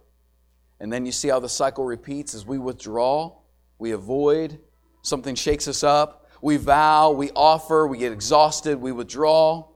And 0.80 0.92
then 0.92 1.06
you 1.06 1.12
see 1.12 1.28
how 1.28 1.40
the 1.40 1.48
cycle 1.48 1.84
repeats 1.84 2.34
as 2.34 2.44
we 2.44 2.58
withdraw, 2.58 3.36
we 3.78 3.92
avoid, 3.92 4.58
something 5.02 5.34
shakes 5.34 5.68
us 5.68 5.82
up, 5.82 6.28
we 6.42 6.56
vow, 6.56 7.10
we 7.10 7.30
offer, 7.34 7.86
we 7.86 7.98
get 7.98 8.12
exhausted, 8.12 8.80
we 8.80 8.92
withdraw. 8.92 9.68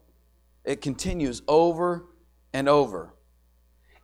It 0.65 0.83
continues 0.83 1.43
over 1.49 2.05
and 2.53 2.69
over. 2.69 3.15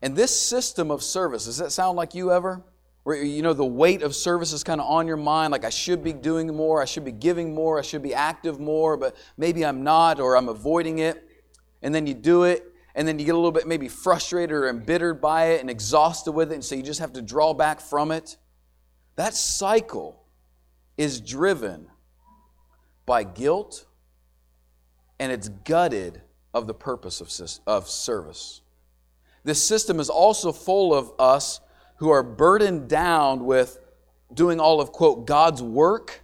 And 0.00 0.16
this 0.16 0.38
system 0.38 0.90
of 0.90 1.02
service, 1.02 1.46
does 1.46 1.58
that 1.58 1.72
sound 1.72 1.96
like 1.96 2.14
you 2.14 2.32
ever? 2.32 2.64
Where 3.04 3.22
you 3.22 3.42
know 3.42 3.52
the 3.52 3.66
weight 3.66 4.02
of 4.02 4.14
service 4.14 4.52
is 4.52 4.64
kind 4.64 4.80
of 4.80 4.86
on 4.86 5.06
your 5.06 5.18
mind, 5.18 5.52
like 5.52 5.64
I 5.64 5.70
should 5.70 6.02
be 6.02 6.14
doing 6.14 6.54
more, 6.54 6.80
I 6.80 6.86
should 6.86 7.04
be 7.04 7.12
giving 7.12 7.54
more, 7.54 7.78
I 7.78 7.82
should 7.82 8.02
be 8.02 8.14
active 8.14 8.58
more, 8.58 8.96
but 8.96 9.14
maybe 9.36 9.64
I'm 9.64 9.84
not 9.84 10.20
or 10.20 10.36
I'm 10.36 10.48
avoiding 10.48 11.00
it. 11.00 11.22
And 11.82 11.94
then 11.94 12.06
you 12.06 12.14
do 12.14 12.44
it, 12.44 12.73
and 12.94 13.06
then 13.08 13.18
you 13.18 13.24
get 13.24 13.34
a 13.34 13.38
little 13.38 13.52
bit 13.52 13.66
maybe 13.66 13.88
frustrated 13.88 14.52
or 14.52 14.68
embittered 14.68 15.20
by 15.20 15.46
it 15.46 15.60
and 15.60 15.68
exhausted 15.68 16.32
with 16.32 16.52
it, 16.52 16.54
and 16.54 16.64
so 16.64 16.74
you 16.74 16.82
just 16.82 17.00
have 17.00 17.12
to 17.14 17.22
draw 17.22 17.52
back 17.52 17.80
from 17.80 18.10
it. 18.10 18.36
That 19.16 19.34
cycle 19.34 20.24
is 20.96 21.20
driven 21.20 21.88
by 23.06 23.24
guilt 23.24 23.86
and 25.18 25.30
it's 25.30 25.48
gutted 25.48 26.22
of 26.52 26.66
the 26.66 26.74
purpose 26.74 27.20
of, 27.20 27.30
of 27.66 27.88
service. 27.88 28.62
This 29.44 29.62
system 29.62 30.00
is 30.00 30.08
also 30.08 30.52
full 30.52 30.94
of 30.94 31.12
us 31.18 31.60
who 31.96 32.10
are 32.10 32.22
burdened 32.22 32.88
down 32.88 33.44
with 33.44 33.78
doing 34.32 34.58
all 34.58 34.80
of, 34.80 34.90
quote, 34.90 35.26
God's 35.26 35.62
work, 35.62 36.22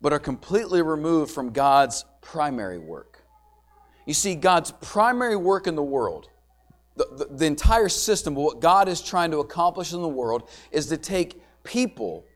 but 0.00 0.12
are 0.12 0.18
completely 0.18 0.82
removed 0.82 1.32
from 1.32 1.50
God's 1.50 2.04
primary 2.20 2.78
work. 2.78 3.13
You 4.06 4.14
see, 4.14 4.34
God's 4.34 4.70
primary 4.70 5.36
work 5.36 5.66
in 5.66 5.76
the 5.76 5.82
world, 5.82 6.28
the, 6.96 7.06
the, 7.10 7.24
the 7.36 7.46
entire 7.46 7.88
system 7.88 8.34
what 8.34 8.60
God 8.60 8.88
is 8.88 9.00
trying 9.00 9.30
to 9.30 9.38
accomplish 9.38 9.92
in 9.92 10.02
the 10.02 10.08
world, 10.08 10.48
is 10.70 10.86
to 10.86 10.96
take 10.96 11.42
people 11.62 12.26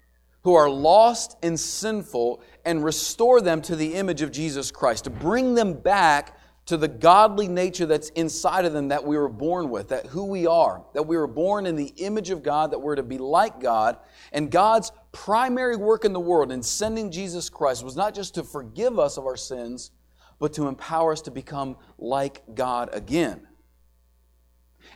who 0.42 0.54
are 0.54 0.70
lost 0.70 1.36
and 1.42 1.58
sinful 1.58 2.42
and 2.64 2.84
restore 2.84 3.40
them 3.40 3.60
to 3.62 3.76
the 3.76 3.94
image 3.94 4.22
of 4.22 4.32
Jesus 4.32 4.70
Christ, 4.70 5.04
to 5.04 5.10
bring 5.10 5.54
them 5.54 5.74
back 5.74 6.38
to 6.68 6.76
the 6.76 6.88
godly 6.88 7.48
nature 7.48 7.86
that's 7.86 8.10
inside 8.10 8.66
of 8.66 8.74
them 8.74 8.88
that 8.88 9.02
we 9.02 9.16
were 9.16 9.28
born 9.28 9.70
with, 9.70 9.88
that 9.88 10.04
who 10.04 10.24
we 10.24 10.46
are, 10.46 10.84
that 10.92 11.02
we 11.02 11.16
were 11.16 11.26
born 11.26 11.64
in 11.64 11.76
the 11.76 11.94
image 11.96 12.28
of 12.28 12.42
God, 12.42 12.70
that 12.70 12.78
we're 12.78 12.94
to 12.94 13.02
be 13.02 13.16
like 13.16 13.58
God. 13.58 13.96
And 14.32 14.50
God's 14.50 14.92
primary 15.10 15.76
work 15.76 16.04
in 16.04 16.12
the 16.12 16.20
world 16.20 16.52
in 16.52 16.62
sending 16.62 17.10
Jesus 17.10 17.48
Christ 17.48 17.82
was 17.82 17.96
not 17.96 18.14
just 18.14 18.34
to 18.34 18.42
forgive 18.44 18.98
us 18.98 19.16
of 19.16 19.24
our 19.24 19.36
sins, 19.36 19.92
but 20.38 20.54
to 20.54 20.68
empower 20.68 21.12
us 21.12 21.22
to 21.22 21.30
become 21.30 21.76
like 21.98 22.42
God 22.54 22.90
again. 22.92 23.46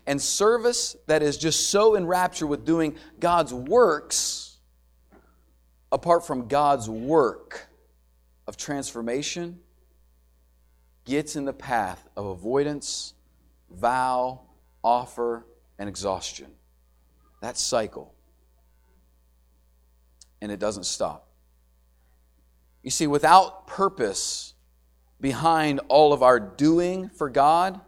And 0.07 0.21
service 0.21 0.97
that 1.07 1.23
is 1.23 1.37
just 1.37 1.71
so 1.71 1.97
enraptured 1.97 2.49
with 2.49 2.65
doing 2.65 2.97
God's 3.21 3.53
works, 3.53 4.59
apart 5.91 6.27
from 6.27 6.49
God's 6.49 6.89
work 6.89 7.69
of 8.47 8.57
transformation, 8.57 9.61
gets 11.05 11.37
in 11.37 11.45
the 11.45 11.53
path 11.53 12.09
of 12.17 12.27
avoidance, 12.27 13.15
vow, 13.71 14.41
offer, 14.83 15.47
and 15.79 15.89
exhaustion. 15.89 16.47
That 17.41 17.59
cycle. 17.59 18.15
And 20.41 20.51
it 20.51 20.59
doesn't 20.59 20.85
stop. 20.85 21.29
You 22.83 22.91
see, 22.91 23.07
without 23.07 23.67
purpose 23.67 24.52
behind 25.23 25.81
all 25.89 26.13
of 26.13 26.23
our 26.23 26.39
doing 26.39 27.09
for 27.09 27.31
God, 27.31 27.81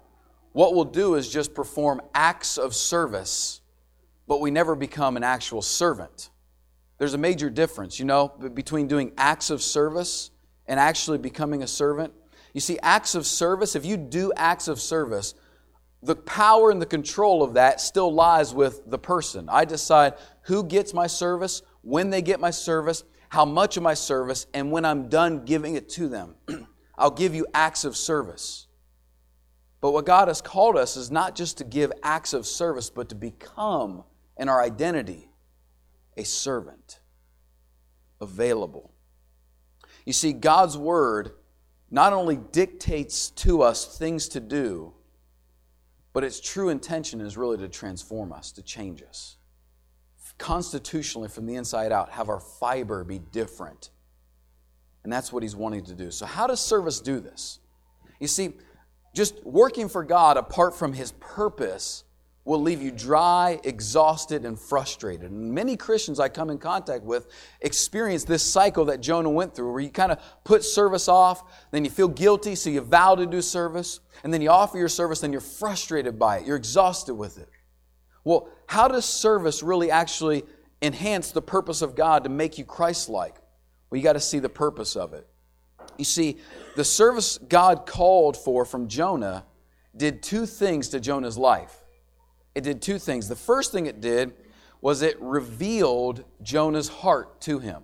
what 0.53 0.75
we'll 0.75 0.85
do 0.85 1.17
is 1.17 1.29
just 1.29 1.53
perform 1.53 2.01
acts 2.15 2.57
of 2.57 2.75
service, 2.75 3.61
but 4.29 4.41
we 4.41 4.53
never 4.53 4.77
become 4.77 5.17
an 5.17 5.25
actual 5.25 5.61
servant. 5.61 6.31
There's 6.97 7.13
a 7.13 7.19
major 7.19 7.51
difference, 7.51 7.99
you 7.99 8.05
know, 8.05 8.29
between 8.29 8.87
doing 8.87 9.13
acts 9.19 9.51
of 9.51 9.61
service 9.63 10.31
and 10.67 10.79
actually 10.79 11.19
becoming 11.19 11.65
a 11.65 11.67
servant. 11.67 12.15
You 12.53 12.61
see, 12.61 12.79
acts 12.83 13.17
of 13.17 13.27
service, 13.27 13.75
if 13.75 13.85
you 13.85 13.97
do 13.97 14.33
acts 14.37 14.69
of 14.69 14.81
service, 14.81 15.35
the 16.05 16.15
power 16.15 16.71
and 16.71 16.81
the 16.81 16.87
control 16.87 17.43
of 17.43 17.55
that 17.55 17.81
still 17.81 18.15
lies 18.15 18.55
with 18.55 18.89
the 18.89 18.99
person. 18.99 19.49
I 19.49 19.65
decide 19.65 20.15
who 20.43 20.63
gets 20.63 20.95
my 20.95 21.09
service, 21.09 21.63
when 21.83 22.11
they 22.11 22.23
get 22.23 22.39
my 22.39 22.51
service, 22.51 23.03
how 23.29 23.45
much 23.45 23.77
of 23.77 23.83
my 23.83 23.95
service, 23.95 24.47
and 24.55 24.71
when 24.71 24.85
I'm 24.85 25.09
done 25.09 25.45
giving 25.45 25.75
it 25.75 25.89
to 25.91 26.09
them. 26.09 26.37
I'll 26.97 27.11
give 27.11 27.35
you 27.35 27.47
acts 27.55 27.85
of 27.85 27.97
service. 27.97 28.67
But 29.81 29.93
what 29.93 30.07
God 30.07 30.29
has 30.29 30.41
called 30.41 30.77
us 30.77 30.97
is 30.97 31.11
not 31.11 31.35
just 31.35 31.59
to 31.59 31.65
give 31.65 31.93
acts 32.03 32.33
of 32.33 32.47
service, 32.47 32.89
but 32.89 33.11
to 33.11 33.15
become, 33.15 34.05
in 34.37 34.49
our 34.49 34.63
identity, 34.63 35.29
a 36.17 36.25
servant, 36.25 37.01
available. 38.21 38.93
You 40.07 40.13
see, 40.13 40.33
God's 40.33 40.79
Word 40.79 41.33
not 41.91 42.13
only 42.13 42.37
dictates 42.37 43.31
to 43.31 43.63
us 43.63 43.99
things 43.99 44.29
to 44.29 44.41
do, 44.41 44.95
but 46.13 46.25
its 46.25 46.41
true 46.41 46.69
intention 46.69 47.21
is 47.21 47.37
really 47.37 47.59
to 47.59 47.69
transform 47.69 48.33
us, 48.33 48.53
to 48.53 48.63
change 48.63 49.03
us. 49.03 49.37
Constitutionally, 50.39 51.29
from 51.29 51.47
the 51.47 51.57
inside 51.57 51.93
out, 51.93 52.11
have 52.11 52.29
our 52.29 52.41
fiber 52.41 53.05
be 53.05 53.19
different. 53.19 53.91
And 55.05 55.13
that's 55.13 55.33
what 55.33 55.43
he's 55.43 55.55
wanting 55.55 55.85
to 55.85 55.95
do. 55.95 56.11
So, 56.11 56.27
how 56.27 56.47
does 56.47 56.61
service 56.61 57.01
do 57.01 57.21
this? 57.21 57.61
You 58.19 58.27
see, 58.27 58.55
just 59.15 59.45
working 59.45 59.89
for 59.89 60.03
God 60.03 60.37
apart 60.37 60.75
from 60.75 60.93
his 60.93 61.13
purpose 61.13 62.05
will 62.45 62.61
leave 62.61 62.83
you 62.83 62.91
dry, 62.91 63.59
exhausted, 63.65 64.45
and 64.45 64.59
frustrated. 64.59 65.31
And 65.31 65.55
many 65.55 65.77
Christians 65.77 66.21
I 66.21 66.29
come 66.29 66.51
in 66.51 66.59
contact 66.59 67.03
with 67.03 67.27
experience 67.63 68.25
this 68.25 68.43
cycle 68.43 68.85
that 68.87 69.01
Jonah 69.01 69.31
went 69.31 69.55
through, 69.55 69.73
where 69.73 69.81
you 69.81 69.89
kind 69.89 70.13
of 70.13 70.19
put 70.45 70.63
service 70.63 71.09
off, 71.09 71.43
then 71.71 71.85
you 71.85 71.91
feel 71.91 72.09
guilty, 72.09 72.55
so 72.55 72.69
you 72.69 72.83
vow 72.83 73.15
to 73.15 73.25
do 73.25 73.41
service, 73.41 74.01
and 74.23 74.35
then 74.35 74.43
you 74.43 74.51
offer 74.51 74.77
your 74.77 74.89
service, 74.89 75.21
then 75.21 75.33
you're 75.33 75.41
frustrated 75.41 76.19
by 76.19 76.39
it, 76.39 76.47
you're 76.47 76.57
exhausted 76.57 77.15
with 77.15 77.39
it. 77.39 77.49
Well, 78.25 78.49
how 78.67 78.89
does 78.89 79.07
service 79.07 79.63
really 79.63 79.91
actually 79.91 80.45
enhance 80.83 81.31
the 81.31 81.43
purpose 81.43 81.81
of 81.81 81.95
God 81.95 82.25
to 82.25 82.31
make 82.31 82.59
you 82.59 82.65
Christ 82.65 83.09
like? 83.09 83.37
Well, 83.91 83.99
you 83.99 84.05
got 84.05 84.15
to 84.15 84.21
see 84.21 84.39
the 84.39 84.49
purpose 84.49 84.97
of 84.97 85.13
it. 85.13 85.27
You 85.99 86.05
see, 86.05 86.39
the 86.77 86.85
service 86.85 87.39
God 87.39 87.87
called 87.87 88.37
for 88.37 88.65
from 88.65 88.89
Jonah 88.89 89.45
did 89.97 90.23
two 90.23 90.47
things 90.47 90.89
to 90.89 91.01
Jonah's 91.01 91.39
life 91.39 91.85
it 92.55 92.63
did 92.63 92.81
two 92.81 92.99
things. 92.99 93.29
The 93.29 93.37
first 93.37 93.73
thing 93.73 93.87
it 93.87 94.01
did 94.01 94.33
was 94.81 95.03
it 95.03 95.21
revealed 95.21 96.25
Jonah's 96.43 96.89
heart 96.89 97.41
to 97.43 97.59
him. 97.59 97.83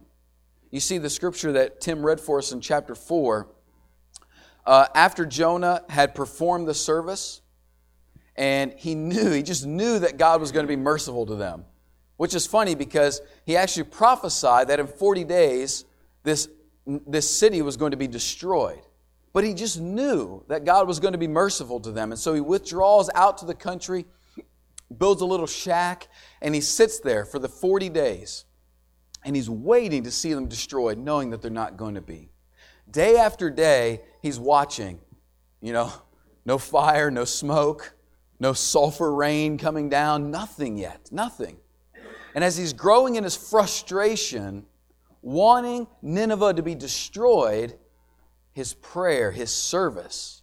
You 0.70 0.80
see 0.80 0.98
the 0.98 1.10
scripture 1.10 1.52
that 1.52 1.80
Tim 1.80 2.04
read 2.04 2.20
for 2.20 2.38
us 2.38 2.52
in 2.52 2.60
chapter 2.60 2.94
4. 2.94 3.48
Uh, 4.64 4.86
after 4.94 5.26
Jonah 5.26 5.82
had 5.88 6.14
performed 6.14 6.68
the 6.68 6.74
service, 6.74 7.40
and 8.36 8.72
he 8.76 8.94
knew, 8.94 9.30
he 9.30 9.42
just 9.42 9.66
knew 9.66 9.98
that 9.98 10.18
God 10.18 10.40
was 10.40 10.52
going 10.52 10.64
to 10.64 10.68
be 10.68 10.76
merciful 10.76 11.26
to 11.26 11.34
them. 11.34 11.64
Which 12.16 12.34
is 12.34 12.46
funny 12.46 12.74
because 12.74 13.22
he 13.46 13.56
actually 13.56 13.84
prophesied 13.84 14.68
that 14.68 14.78
in 14.78 14.86
40 14.86 15.24
days, 15.24 15.86
this, 16.22 16.48
this 16.86 17.28
city 17.28 17.62
was 17.62 17.76
going 17.76 17.90
to 17.92 17.96
be 17.96 18.08
destroyed. 18.08 18.80
But 19.32 19.44
he 19.44 19.54
just 19.54 19.80
knew 19.80 20.44
that 20.48 20.64
God 20.64 20.88
was 20.88 20.98
going 20.98 21.12
to 21.12 21.18
be 21.18 21.28
merciful 21.28 21.78
to 21.80 21.92
them. 21.92 22.10
And 22.10 22.18
so 22.18 22.34
he 22.34 22.40
withdraws 22.40 23.08
out 23.14 23.38
to 23.38 23.46
the 23.46 23.54
country 23.54 24.06
builds 24.96 25.22
a 25.22 25.26
little 25.26 25.46
shack, 25.46 26.08
and 26.42 26.54
he 26.54 26.60
sits 26.60 26.98
there 27.00 27.24
for 27.24 27.38
the 27.38 27.48
40 27.48 27.88
days. 27.90 28.44
And 29.24 29.36
he's 29.36 29.50
waiting 29.50 30.04
to 30.04 30.10
see 30.10 30.32
them 30.32 30.48
destroyed, 30.48 30.98
knowing 30.98 31.30
that 31.30 31.42
they're 31.42 31.50
not 31.50 31.76
going 31.76 31.94
to 31.94 32.00
be. 32.00 32.30
Day 32.90 33.16
after 33.16 33.50
day, 33.50 34.00
he's 34.22 34.38
watching. 34.38 34.98
You 35.60 35.74
know, 35.74 35.92
no 36.46 36.56
fire, 36.56 37.10
no 37.10 37.24
smoke, 37.24 37.94
no 38.40 38.54
sulfur 38.54 39.14
rain 39.14 39.58
coming 39.58 39.90
down, 39.90 40.30
nothing 40.30 40.78
yet, 40.78 41.10
nothing. 41.12 41.58
And 42.34 42.42
as 42.42 42.56
he's 42.56 42.72
growing 42.72 43.16
in 43.16 43.24
his 43.24 43.36
frustration, 43.36 44.64
wanting 45.22 45.86
Nineveh 46.02 46.54
to 46.54 46.62
be 46.62 46.74
destroyed, 46.74 47.78
his 48.52 48.74
prayer, 48.74 49.30
his 49.30 49.50
service, 49.50 50.42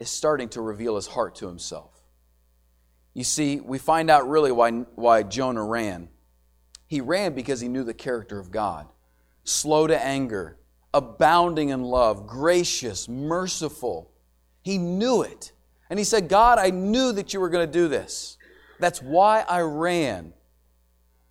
is 0.00 0.10
starting 0.10 0.48
to 0.50 0.60
reveal 0.60 0.96
his 0.96 1.06
heart 1.06 1.36
to 1.36 1.46
himself. 1.46 1.90
You 3.12 3.24
see, 3.24 3.60
we 3.60 3.78
find 3.78 4.10
out 4.10 4.28
really 4.28 4.52
why, 4.52 4.70
why 4.96 5.22
Jonah 5.22 5.64
ran. 5.64 6.08
He 6.86 7.00
ran 7.00 7.34
because 7.34 7.60
he 7.60 7.68
knew 7.68 7.84
the 7.84 7.94
character 7.94 8.38
of 8.38 8.50
God 8.50 8.88
slow 9.44 9.86
to 9.86 10.04
anger, 10.04 10.58
abounding 10.92 11.68
in 11.68 11.82
love, 11.82 12.26
gracious, 12.26 13.08
merciful. 13.08 14.10
He 14.62 14.78
knew 14.78 15.22
it. 15.22 15.52
And 15.90 15.98
he 15.98 16.04
said, 16.04 16.28
God, 16.28 16.58
I 16.58 16.70
knew 16.70 17.12
that 17.12 17.34
you 17.34 17.40
were 17.40 17.50
going 17.50 17.66
to 17.66 17.72
do 17.72 17.88
this. 17.88 18.38
That's 18.80 19.02
why 19.02 19.44
I 19.46 19.60
ran, 19.60 20.32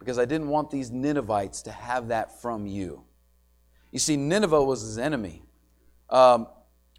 because 0.03 0.19
I 0.19 0.25
didn't 0.25 0.49
want 0.49 0.69
these 0.69 0.91
Ninevites 0.91 1.61
to 1.63 1.71
have 1.71 2.09
that 2.09 2.41
from 2.41 2.67
you. 2.67 3.03
You 3.91 3.99
see, 3.99 4.17
Nineveh 4.17 4.61
was 4.63 4.81
his 4.81 4.97
enemy. 4.97 5.43
Um, 6.09 6.47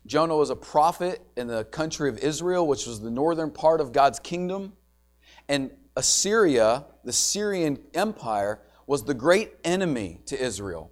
Jonah 0.06 0.36
was 0.36 0.48
a 0.48 0.56
prophet 0.56 1.20
in 1.36 1.46
the 1.46 1.64
country 1.64 2.08
of 2.08 2.18
Israel, 2.18 2.66
which 2.66 2.86
was 2.86 3.00
the 3.00 3.10
northern 3.10 3.50
part 3.50 3.80
of 3.80 3.92
God's 3.92 4.18
kingdom. 4.18 4.72
And 5.48 5.70
Assyria, 5.96 6.86
the 7.04 7.12
Syrian 7.12 7.78
Empire, 7.92 8.60
was 8.86 9.04
the 9.04 9.14
great 9.14 9.52
enemy 9.64 10.20
to 10.26 10.42
Israel. 10.42 10.90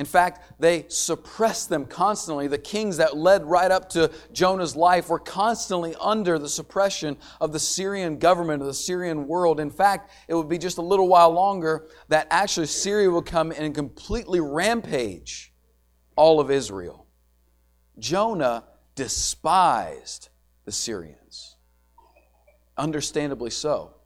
In 0.00 0.06
fact, 0.06 0.58
they 0.58 0.86
suppressed 0.88 1.68
them 1.68 1.84
constantly. 1.84 2.46
The 2.46 2.56
kings 2.56 2.96
that 2.96 3.18
led 3.18 3.44
right 3.44 3.70
up 3.70 3.90
to 3.90 4.10
Jonah's 4.32 4.74
life 4.74 5.10
were 5.10 5.18
constantly 5.18 5.94
under 6.00 6.38
the 6.38 6.48
suppression 6.48 7.18
of 7.38 7.52
the 7.52 7.58
Syrian 7.58 8.18
government, 8.18 8.62
of 8.62 8.66
the 8.66 8.72
Syrian 8.72 9.28
world. 9.28 9.60
In 9.60 9.68
fact, 9.68 10.10
it 10.26 10.32
would 10.32 10.48
be 10.48 10.56
just 10.56 10.78
a 10.78 10.82
little 10.82 11.06
while 11.06 11.30
longer 11.32 11.86
that 12.08 12.28
actually 12.30 12.68
Syria 12.68 13.10
would 13.10 13.26
come 13.26 13.52
and 13.52 13.74
completely 13.74 14.40
rampage 14.40 15.52
all 16.16 16.40
of 16.40 16.50
Israel. 16.50 17.06
Jonah 17.98 18.64
despised 18.94 20.30
the 20.64 20.72
Syrians, 20.72 21.56
understandably 22.78 23.50
so, 23.50 23.96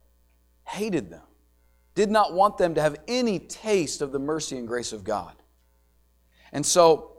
hated 0.66 1.08
them, 1.08 1.22
did 1.94 2.10
not 2.10 2.32
want 2.32 2.58
them 2.58 2.74
to 2.74 2.80
have 2.80 2.96
any 3.06 3.38
taste 3.38 4.02
of 4.02 4.10
the 4.10 4.18
mercy 4.18 4.58
and 4.58 4.66
grace 4.66 4.92
of 4.92 5.04
God. 5.04 5.36
And 6.54 6.64
so, 6.64 7.10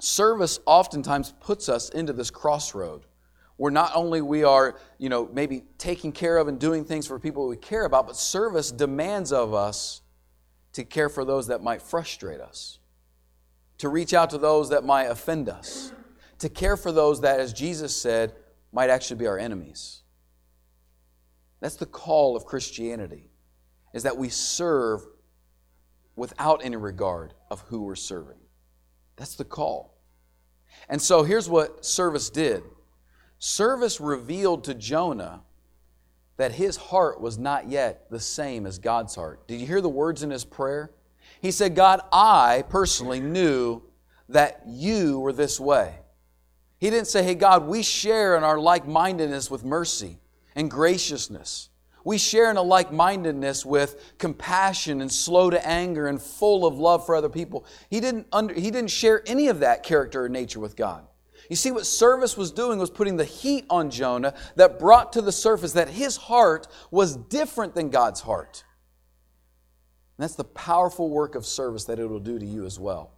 service 0.00 0.58
oftentimes 0.66 1.32
puts 1.40 1.68
us 1.68 1.88
into 1.88 2.12
this 2.12 2.30
crossroad 2.30 3.06
where 3.56 3.70
not 3.70 3.92
only 3.94 4.20
we 4.20 4.42
are, 4.42 4.76
you 4.98 5.08
know, 5.08 5.30
maybe 5.32 5.62
taking 5.78 6.10
care 6.10 6.36
of 6.36 6.48
and 6.48 6.58
doing 6.58 6.84
things 6.84 7.06
for 7.06 7.18
people 7.20 7.46
we 7.46 7.56
care 7.56 7.84
about, 7.84 8.08
but 8.08 8.16
service 8.16 8.72
demands 8.72 9.32
of 9.32 9.54
us 9.54 10.02
to 10.72 10.82
care 10.82 11.08
for 11.08 11.24
those 11.24 11.46
that 11.46 11.62
might 11.62 11.80
frustrate 11.80 12.40
us, 12.40 12.80
to 13.78 13.88
reach 13.88 14.14
out 14.14 14.30
to 14.30 14.38
those 14.38 14.70
that 14.70 14.84
might 14.84 15.04
offend 15.04 15.48
us, 15.48 15.92
to 16.40 16.48
care 16.48 16.76
for 16.76 16.90
those 16.90 17.20
that, 17.20 17.38
as 17.38 17.52
Jesus 17.52 17.94
said, 17.94 18.34
might 18.72 18.90
actually 18.90 19.18
be 19.18 19.28
our 19.28 19.38
enemies. 19.38 20.02
That's 21.60 21.76
the 21.76 21.86
call 21.86 22.34
of 22.34 22.44
Christianity, 22.44 23.30
is 23.94 24.02
that 24.02 24.16
we 24.16 24.28
serve 24.28 25.06
without 26.16 26.64
any 26.64 26.76
regard 26.76 27.34
of 27.48 27.60
who 27.60 27.82
we're 27.82 27.94
serving. 27.94 28.41
That's 29.16 29.36
the 29.36 29.44
call. 29.44 29.94
And 30.88 31.00
so 31.00 31.22
here's 31.22 31.48
what 31.48 31.84
service 31.84 32.30
did 32.30 32.62
service 33.38 34.00
revealed 34.00 34.64
to 34.64 34.74
Jonah 34.74 35.42
that 36.36 36.52
his 36.52 36.76
heart 36.76 37.20
was 37.20 37.38
not 37.38 37.68
yet 37.68 38.10
the 38.10 38.20
same 38.20 38.66
as 38.66 38.78
God's 38.78 39.14
heart. 39.14 39.46
Did 39.46 39.60
you 39.60 39.66
hear 39.66 39.80
the 39.80 39.88
words 39.88 40.22
in 40.22 40.30
his 40.30 40.44
prayer? 40.44 40.90
He 41.40 41.50
said, 41.50 41.74
God, 41.74 42.00
I 42.12 42.64
personally 42.68 43.20
knew 43.20 43.82
that 44.28 44.62
you 44.66 45.20
were 45.20 45.32
this 45.32 45.60
way. 45.60 45.94
He 46.78 46.90
didn't 46.90 47.08
say, 47.08 47.22
Hey, 47.22 47.34
God, 47.34 47.66
we 47.66 47.82
share 47.82 48.36
in 48.36 48.44
our 48.44 48.58
like 48.58 48.86
mindedness 48.86 49.50
with 49.50 49.64
mercy 49.64 50.18
and 50.54 50.70
graciousness. 50.70 51.68
We 52.04 52.18
share 52.18 52.50
in 52.50 52.56
a 52.56 52.62
like 52.62 52.92
mindedness 52.92 53.64
with 53.64 54.14
compassion 54.18 55.00
and 55.00 55.10
slow 55.10 55.50
to 55.50 55.66
anger 55.66 56.08
and 56.08 56.20
full 56.20 56.66
of 56.66 56.78
love 56.78 57.06
for 57.06 57.14
other 57.14 57.28
people. 57.28 57.64
He 57.90 58.00
didn't, 58.00 58.26
under, 58.32 58.54
he 58.54 58.70
didn't 58.70 58.90
share 58.90 59.22
any 59.26 59.48
of 59.48 59.60
that 59.60 59.82
character 59.82 60.24
or 60.24 60.28
nature 60.28 60.60
with 60.60 60.76
God. 60.76 61.06
You 61.48 61.56
see, 61.56 61.70
what 61.70 61.86
service 61.86 62.36
was 62.36 62.50
doing 62.50 62.78
was 62.78 62.90
putting 62.90 63.16
the 63.16 63.24
heat 63.24 63.66
on 63.68 63.90
Jonah 63.90 64.34
that 64.56 64.78
brought 64.78 65.12
to 65.14 65.22
the 65.22 65.32
surface 65.32 65.72
that 65.72 65.88
his 65.88 66.16
heart 66.16 66.66
was 66.90 67.16
different 67.16 67.74
than 67.74 67.90
God's 67.90 68.20
heart. 68.20 68.64
And 70.16 70.24
that's 70.24 70.36
the 70.36 70.44
powerful 70.44 71.10
work 71.10 71.34
of 71.34 71.44
service 71.44 71.84
that 71.84 71.98
it 71.98 72.06
will 72.06 72.20
do 72.20 72.38
to 72.38 72.46
you 72.46 72.64
as 72.64 72.78
well. 72.78 73.12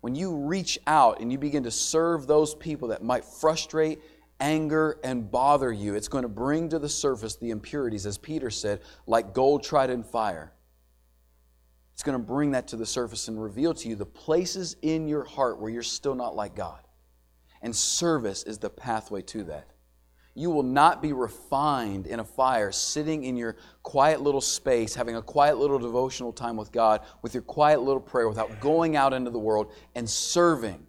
When 0.00 0.14
you 0.14 0.34
reach 0.36 0.78
out 0.86 1.20
and 1.20 1.32
you 1.32 1.38
begin 1.38 1.64
to 1.64 1.70
serve 1.70 2.26
those 2.26 2.54
people 2.54 2.88
that 2.88 3.02
might 3.02 3.24
frustrate 3.24 4.00
anger 4.40 4.98
and 5.02 5.30
bother 5.30 5.72
you. 5.72 5.94
It's 5.94 6.08
going 6.08 6.22
to 6.22 6.28
bring 6.28 6.68
to 6.70 6.78
the 6.78 6.88
surface 6.88 7.36
the 7.36 7.50
impurities, 7.50 8.06
as 8.06 8.18
Peter 8.18 8.50
said, 8.50 8.80
like 9.06 9.34
gold 9.34 9.64
tried 9.64 9.90
in 9.90 10.02
fire. 10.02 10.52
It's 11.94 12.02
going 12.02 12.18
to 12.18 12.24
bring 12.24 12.52
that 12.52 12.68
to 12.68 12.76
the 12.76 12.86
surface 12.86 13.26
and 13.26 13.42
reveal 13.42 13.74
to 13.74 13.88
you 13.88 13.96
the 13.96 14.06
places 14.06 14.76
in 14.82 15.08
your 15.08 15.24
heart 15.24 15.60
where 15.60 15.70
you're 15.70 15.82
still 15.82 16.14
not 16.14 16.36
like 16.36 16.54
God. 16.54 16.80
And 17.60 17.74
service 17.74 18.44
is 18.44 18.58
the 18.58 18.70
pathway 18.70 19.22
to 19.22 19.44
that. 19.44 19.70
You 20.34 20.50
will 20.50 20.62
not 20.62 21.02
be 21.02 21.12
refined 21.12 22.06
in 22.06 22.20
a 22.20 22.24
fire 22.24 22.70
sitting 22.70 23.24
in 23.24 23.36
your 23.36 23.56
quiet 23.82 24.20
little 24.20 24.40
space, 24.40 24.94
having 24.94 25.16
a 25.16 25.22
quiet 25.22 25.58
little 25.58 25.80
devotional 25.80 26.32
time 26.32 26.56
with 26.56 26.70
God, 26.70 27.00
with 27.22 27.34
your 27.34 27.42
quiet 27.42 27.82
little 27.82 28.00
prayer, 28.00 28.28
without 28.28 28.60
going 28.60 28.94
out 28.94 29.12
into 29.12 29.32
the 29.32 29.38
world 29.40 29.72
and 29.96 30.08
serving 30.08 30.86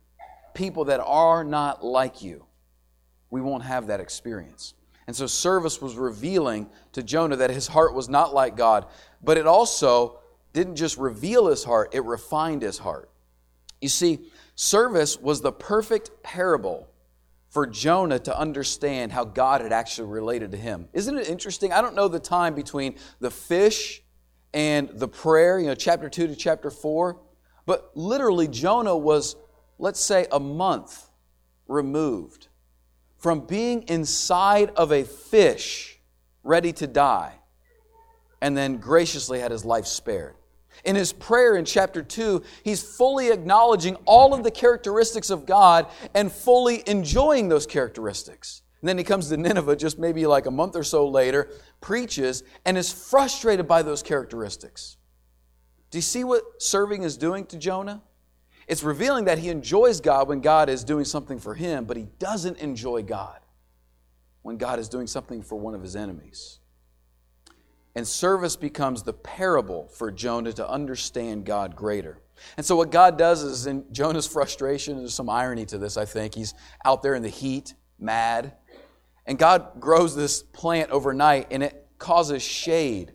people 0.53 0.85
that 0.85 0.99
are 0.99 1.43
not 1.43 1.83
like 1.83 2.21
you 2.21 2.45
we 3.29 3.41
won't 3.41 3.63
have 3.63 3.87
that 3.87 3.99
experience. 3.99 4.73
And 5.07 5.15
so 5.15 5.25
service 5.25 5.81
was 5.81 5.95
revealing 5.95 6.69
to 6.91 7.01
Jonah 7.01 7.37
that 7.37 7.49
his 7.49 7.67
heart 7.67 7.95
was 7.95 8.09
not 8.09 8.33
like 8.33 8.55
God, 8.55 8.85
but 9.23 9.37
it 9.37 9.47
also 9.47 10.19
didn't 10.53 10.75
just 10.75 10.97
reveal 10.97 11.47
his 11.47 11.63
heart, 11.63 11.93
it 11.93 12.03
refined 12.03 12.61
his 12.61 12.77
heart. 12.77 13.09
You 13.81 13.89
see, 13.89 14.19
service 14.55 15.17
was 15.17 15.41
the 15.41 15.51
perfect 15.51 16.11
parable 16.21 16.87
for 17.49 17.65
Jonah 17.65 18.19
to 18.19 18.37
understand 18.37 19.11
how 19.11 19.25
God 19.25 19.61
had 19.61 19.73
actually 19.73 20.09
related 20.09 20.51
to 20.51 20.57
him. 20.57 20.87
Isn't 20.93 21.17
it 21.17 21.27
interesting? 21.27 21.73
I 21.73 21.81
don't 21.81 21.95
know 21.95 22.07
the 22.07 22.19
time 22.19 22.53
between 22.53 22.95
the 23.19 23.31
fish 23.31 24.03
and 24.53 24.89
the 24.89 25.07
prayer, 25.07 25.59
you 25.59 25.67
know, 25.67 25.75
chapter 25.75 26.09
2 26.09 26.27
to 26.27 26.35
chapter 26.35 26.69
4, 26.69 27.19
but 27.65 27.91
literally 27.95 28.47
Jonah 28.47 28.95
was, 28.97 29.35
let's 29.79 29.99
say, 29.99 30.27
a 30.31 30.39
month 30.39 31.09
removed 31.67 32.48
from 33.19 33.41
being 33.41 33.83
inside 33.83 34.71
of 34.71 34.91
a 34.91 35.03
fish 35.03 35.99
ready 36.43 36.73
to 36.73 36.87
die 36.87 37.35
and 38.41 38.55
then 38.55 38.77
graciously 38.77 39.39
had 39.39 39.51
his 39.51 39.65
life 39.65 39.85
spared. 39.85 40.35
In 40.85 40.95
his 40.95 41.11
prayer 41.11 41.57
in 41.57 41.65
chapter 41.65 42.01
2, 42.01 42.41
he's 42.63 42.81
fully 42.81 43.31
acknowledging 43.31 43.95
all 44.05 44.33
of 44.33 44.43
the 44.43 44.51
characteristics 44.51 45.29
of 45.29 45.45
God 45.45 45.87
and 46.15 46.31
fully 46.31 46.83
enjoying 46.87 47.49
those 47.49 47.65
characteristics. 47.65 48.61
And 48.81 48.87
then 48.87 48.97
he 48.97 49.03
comes 49.03 49.27
to 49.27 49.35
Nineveh 49.35 49.75
just 49.75 49.99
maybe 49.99 50.25
like 50.25 50.45
a 50.45 50.51
month 50.51 50.77
or 50.77 50.83
so 50.83 51.07
later, 51.07 51.49
preaches, 51.81 52.43
and 52.63 52.77
is 52.77 52.91
frustrated 52.91 53.67
by 53.67 53.81
those 53.81 54.01
characteristics. 54.01 54.95
Do 55.91 55.97
you 55.97 56.01
see 56.03 56.23
what 56.23 56.43
serving 56.59 57.03
is 57.03 57.17
doing 57.17 57.45
to 57.47 57.57
Jonah? 57.57 58.01
It's 58.69 58.83
revealing 58.83 59.25
that 59.25 59.39
he 59.39 59.49
enjoys 59.49 59.99
God 59.99 60.27
when 60.27 60.41
God 60.41 60.69
is 60.69 60.83
doing 60.83 61.03
something 61.03 61.39
for 61.39 61.55
him, 61.55 61.85
but 61.85 61.97
he 61.97 62.05
doesn't 62.19 62.59
enjoy 62.59 63.01
God 63.01 63.39
when 64.43 64.57
God 64.57 64.77
is 64.77 64.87
doing 64.87 65.07
something 65.07 65.41
for 65.41 65.55
one 65.55 65.73
of 65.73 65.81
his 65.81 65.95
enemies. 65.95 66.59
And 67.95 68.07
service 68.07 68.55
becomes 68.55 69.01
the 69.01 69.11
parable 69.11 69.87
for 69.87 70.11
Jonah 70.11 70.53
to 70.53 70.69
understand 70.69 71.47
God 71.47 71.75
greater. 71.75 72.21
And 72.57 72.65
so, 72.65 72.75
what 72.75 72.91
God 72.91 73.17
does 73.17 73.41
is 73.41 73.65
in 73.65 73.91
Jonah's 73.91 74.27
frustration, 74.27 74.99
there's 74.99 75.15
some 75.15 75.31
irony 75.31 75.65
to 75.65 75.79
this, 75.79 75.97
I 75.97 76.05
think. 76.05 76.35
He's 76.35 76.53
out 76.85 77.01
there 77.01 77.15
in 77.15 77.23
the 77.23 77.27
heat, 77.27 77.73
mad. 77.97 78.53
And 79.25 79.39
God 79.39 79.79
grows 79.79 80.15
this 80.15 80.43
plant 80.43 80.91
overnight, 80.91 81.47
and 81.49 81.63
it 81.63 81.87
causes 81.97 82.43
shade 82.43 83.13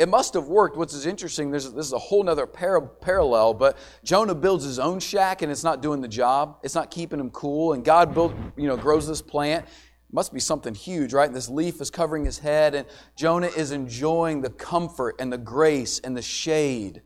it 0.00 0.08
must 0.08 0.32
have 0.32 0.48
worked. 0.48 0.78
What's 0.78 1.04
interesting, 1.04 1.50
There's 1.50 1.70
this 1.70 1.84
is 1.84 1.92
a 1.92 1.98
whole 1.98 2.26
other 2.26 2.46
par- 2.46 2.80
parallel, 2.80 3.52
but 3.52 3.76
Jonah 4.02 4.34
builds 4.34 4.64
his 4.64 4.78
own 4.78 4.98
shack 4.98 5.42
and 5.42 5.52
it's 5.52 5.62
not 5.62 5.82
doing 5.82 6.00
the 6.00 6.08
job. 6.08 6.56
It's 6.62 6.74
not 6.74 6.90
keeping 6.90 7.20
him 7.20 7.28
cool. 7.28 7.74
And 7.74 7.84
God 7.84 8.14
built, 8.14 8.32
you 8.56 8.66
know, 8.66 8.78
grows 8.78 9.06
this 9.06 9.20
plant. 9.20 9.66
It 9.66 10.14
must 10.14 10.32
be 10.32 10.40
something 10.40 10.74
huge, 10.74 11.12
right? 11.12 11.30
This 11.30 11.50
leaf 11.50 11.82
is 11.82 11.90
covering 11.90 12.24
his 12.24 12.38
head, 12.38 12.74
and 12.74 12.86
Jonah 13.14 13.48
is 13.48 13.72
enjoying 13.72 14.40
the 14.40 14.48
comfort 14.48 15.16
and 15.18 15.30
the 15.30 15.38
grace 15.38 15.98
and 15.98 16.16
the 16.16 16.22
shade 16.22 17.02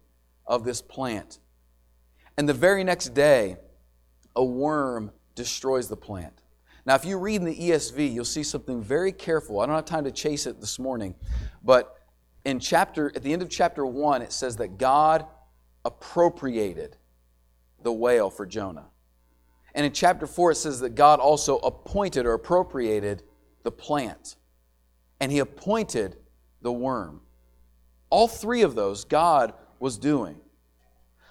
of 0.46 0.62
this 0.62 0.80
plant. 0.80 1.40
And 2.38 2.48
the 2.48 2.54
very 2.54 2.84
next 2.84 3.12
day, 3.12 3.56
a 4.36 4.44
worm 4.44 5.10
destroys 5.34 5.88
the 5.88 5.96
plant. 5.96 6.42
Now, 6.86 6.94
if 6.94 7.04
you 7.04 7.18
read 7.18 7.40
in 7.40 7.44
the 7.44 7.56
ESV, 7.56 8.14
you'll 8.14 8.24
see 8.24 8.44
something 8.44 8.80
very 8.80 9.10
careful. 9.10 9.58
I 9.58 9.66
don't 9.66 9.74
have 9.74 9.84
time 9.84 10.04
to 10.04 10.12
chase 10.12 10.46
it 10.46 10.60
this 10.60 10.78
morning, 10.78 11.16
but 11.64 11.96
in 12.44 12.60
chapter 12.60 13.12
at 13.14 13.22
the 13.22 13.32
end 13.32 13.42
of 13.42 13.48
chapter 13.48 13.84
1 13.84 14.22
it 14.22 14.32
says 14.32 14.56
that 14.56 14.78
God 14.78 15.26
appropriated 15.84 16.96
the 17.82 17.92
whale 17.92 18.30
for 18.30 18.46
Jonah. 18.46 18.86
And 19.74 19.84
in 19.84 19.92
chapter 19.92 20.26
4 20.26 20.52
it 20.52 20.56
says 20.56 20.80
that 20.80 20.94
God 20.94 21.20
also 21.20 21.58
appointed 21.58 22.26
or 22.26 22.34
appropriated 22.34 23.22
the 23.62 23.72
plant. 23.72 24.36
And 25.20 25.32
he 25.32 25.38
appointed 25.38 26.16
the 26.62 26.72
worm. 26.72 27.20
All 28.10 28.28
three 28.28 28.62
of 28.62 28.74
those 28.74 29.04
God 29.04 29.54
was 29.80 29.98
doing. 29.98 30.36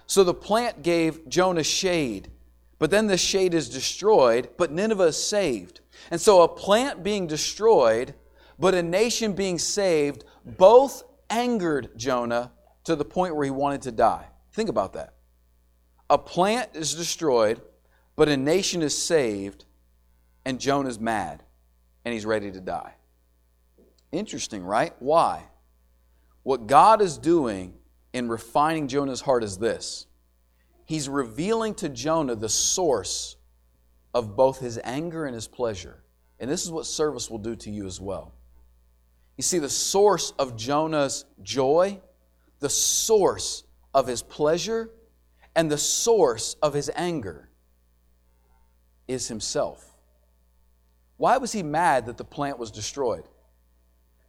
So 0.06 0.24
the 0.24 0.34
plant 0.34 0.84
gave 0.84 1.28
Jonah 1.30 1.64
shade, 1.64 2.30
but 2.78 2.92
then 2.92 3.08
the 3.08 3.18
shade 3.18 3.54
is 3.54 3.70
destroyed, 3.70 4.50
but 4.58 4.72
Nineveh 4.72 5.06
is 5.06 5.24
saved. 5.24 5.80
And 6.12 6.20
so 6.20 6.42
a 6.42 6.48
plant 6.48 7.04
being 7.04 7.26
destroyed, 7.28 8.14
but 8.60 8.74
a 8.74 8.84
nation 8.84 9.34
being 9.34 9.60
saved 9.60 10.26
both 10.46 11.04
angered 11.30 11.98
Jonah 11.98 12.52
to 12.84 12.96
the 12.96 13.06
point 13.06 13.36
where 13.36 13.46
he 13.46 13.52
wanted 13.52 13.82
to 13.84 13.92
die. 13.92 14.28
Think 14.52 14.70
about 14.70 14.94
that. 14.94 15.16
A 16.10 16.18
plant 16.18 16.70
is 16.74 16.94
destroyed, 16.94 17.62
but 18.16 18.30
a 18.30 18.38
nation 18.38 18.82
is 18.82 18.96
saved, 18.96 19.66
and 20.46 20.60
Jonah's 20.60 21.00
mad, 21.00 21.44
and 22.06 22.14
he's 22.14 22.26
ready 22.26 22.52
to 22.52 22.60
die. 22.60 22.94
Interesting, 24.12 24.64
right? 24.64 24.94
Why? 25.00 25.44
What 26.44 26.68
God 26.68 27.02
is 27.02 27.18
doing 27.18 27.74
in 28.12 28.30
refining 28.30 28.88
Jonah's 28.88 29.22
heart 29.22 29.44
is 29.44 29.58
this 29.58 30.06
He's 30.86 31.10
revealing 31.10 31.74
to 31.76 31.90
Jonah 31.90 32.36
the 32.36 32.50
source 32.50 33.38
of 34.14 34.36
both 34.36 34.60
his 34.60 34.80
anger 34.84 35.26
and 35.26 35.34
his 35.34 35.48
pleasure. 35.48 36.04
And 36.40 36.52
this 36.52 36.64
is 36.64 36.72
what 36.72 36.86
service 36.86 37.30
will 37.30 37.40
do 37.40 37.56
to 37.56 37.72
you 37.72 37.88
as 37.88 38.02
well. 38.02 38.34
You 39.38 39.44
see, 39.44 39.60
the 39.60 39.70
source 39.70 40.32
of 40.38 40.56
Jonah's 40.56 41.26
joy, 41.42 42.00
the 42.60 42.70
source 42.70 43.64
of 43.94 44.08
his 44.08 44.22
pleasure, 44.22 44.90
and 45.56 45.72
the 45.72 45.78
source 45.78 46.56
of 46.62 46.74
his 46.74 46.90
anger 46.96 47.50
is 49.08 49.28
himself. 49.28 49.86
Why 51.18 51.38
was 51.38 51.52
he 51.52 51.64
mad 51.64 52.08
that 52.08 52.18
the 52.18 52.24
plant 52.24 52.60
was 52.60 52.72
destroyed? 52.72 53.24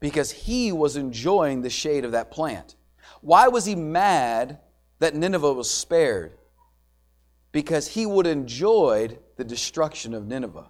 Because 0.00 0.30
he 0.30 0.72
was 0.72 0.96
enjoying 0.96 1.62
the 1.62 1.70
shade 1.70 2.04
of 2.04 2.12
that 2.12 2.30
plant. 2.30 2.76
Why 3.20 3.48
was 3.48 3.64
he 3.64 3.74
mad 3.74 4.58
that 4.98 5.14
Nineveh 5.14 5.52
was 5.52 5.70
spared? 5.70 6.32
Because 7.52 7.88
he 7.88 8.04
would 8.04 8.26
enjoyed 8.26 9.18
the 9.36 9.44
destruction 9.44 10.12
of 10.12 10.26
Nineveh. 10.26 10.68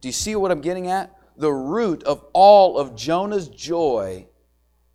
Do 0.00 0.08
you 0.08 0.12
see 0.12 0.34
what 0.34 0.50
I'm 0.50 0.60
getting 0.60 0.86
at? 0.86 1.14
The 1.36 1.52
root 1.52 2.02
of 2.02 2.24
all 2.32 2.78
of 2.78 2.94
Jonah's 2.94 3.48
joy 3.48 4.26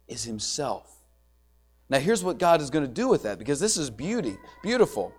is 0.08 0.24
himself. 0.24 0.92
Now, 1.90 2.00
here's 2.00 2.24
what 2.24 2.40
God 2.40 2.62
is 2.62 2.70
going 2.70 2.86
to 2.86 2.92
do 2.92 3.08
with 3.08 3.24
that 3.24 3.38
because 3.38 3.60
this 3.60 3.78
is 3.78 3.90
beauty, 3.90 4.38
beautiful. 4.64 5.14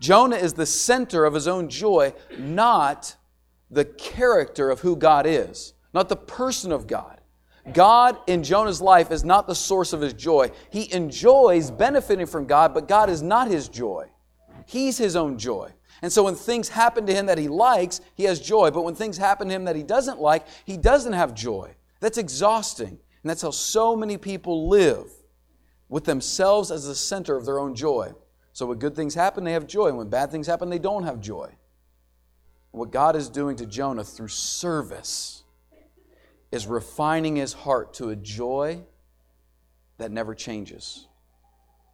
Jonah 0.00 0.36
is 0.36 0.52
the 0.52 0.66
center 0.66 1.24
of 1.24 1.34
his 1.34 1.48
own 1.48 1.68
joy, 1.68 2.12
not 2.38 3.16
the 3.70 3.84
character 3.84 4.70
of 4.70 4.80
who 4.80 4.96
God 4.96 5.26
is, 5.26 5.74
not 5.92 6.08
the 6.08 6.16
person 6.16 6.72
of 6.72 6.86
God. 6.86 7.20
God 7.72 8.16
in 8.26 8.42
Jonah's 8.42 8.80
life 8.80 9.10
is 9.10 9.24
not 9.24 9.46
the 9.46 9.54
source 9.54 9.92
of 9.92 10.00
his 10.00 10.14
joy. 10.14 10.50
He 10.70 10.92
enjoys 10.92 11.70
benefiting 11.70 12.26
from 12.26 12.46
God, 12.46 12.72
but 12.72 12.88
God 12.88 13.10
is 13.10 13.22
not 13.22 13.48
his 13.48 13.68
joy. 13.68 14.06
He's 14.66 14.98
his 14.98 15.16
own 15.16 15.38
joy. 15.38 15.72
And 16.02 16.12
so 16.12 16.22
when 16.22 16.34
things 16.34 16.68
happen 16.68 17.06
to 17.06 17.14
him 17.14 17.26
that 17.26 17.38
he 17.38 17.48
likes, 17.48 18.00
he 18.14 18.24
has 18.24 18.40
joy. 18.40 18.70
But 18.70 18.82
when 18.82 18.94
things 18.94 19.16
happen 19.16 19.48
to 19.48 19.54
him 19.54 19.64
that 19.64 19.76
he 19.76 19.82
doesn't 19.82 20.20
like, 20.20 20.46
he 20.64 20.76
doesn't 20.76 21.12
have 21.12 21.34
joy. 21.34 21.74
That's 22.00 22.18
exhausting. 22.18 22.98
And 23.22 23.30
that's 23.30 23.42
how 23.42 23.50
so 23.50 23.96
many 23.96 24.16
people 24.16 24.68
live 24.68 25.10
with 25.88 26.04
themselves 26.04 26.70
as 26.70 26.86
the 26.86 26.94
center 26.94 27.36
of 27.36 27.46
their 27.46 27.58
own 27.58 27.74
joy. 27.74 28.12
So 28.52 28.66
when 28.66 28.78
good 28.78 28.94
things 28.94 29.14
happen, 29.14 29.44
they 29.44 29.52
have 29.52 29.66
joy. 29.66 29.88
And 29.88 29.96
when 29.96 30.08
bad 30.08 30.30
things 30.30 30.46
happen, 30.46 30.70
they 30.70 30.78
don't 30.78 31.04
have 31.04 31.20
joy. 31.20 31.50
What 32.70 32.92
God 32.92 33.16
is 33.16 33.28
doing 33.28 33.56
to 33.56 33.66
Jonah 33.66 34.04
through 34.04 34.28
service 34.28 35.42
is 36.52 36.66
refining 36.66 37.36
his 37.36 37.52
heart 37.52 37.94
to 37.94 38.10
a 38.10 38.16
joy 38.16 38.82
that 39.98 40.12
never 40.12 40.34
changes, 40.34 41.08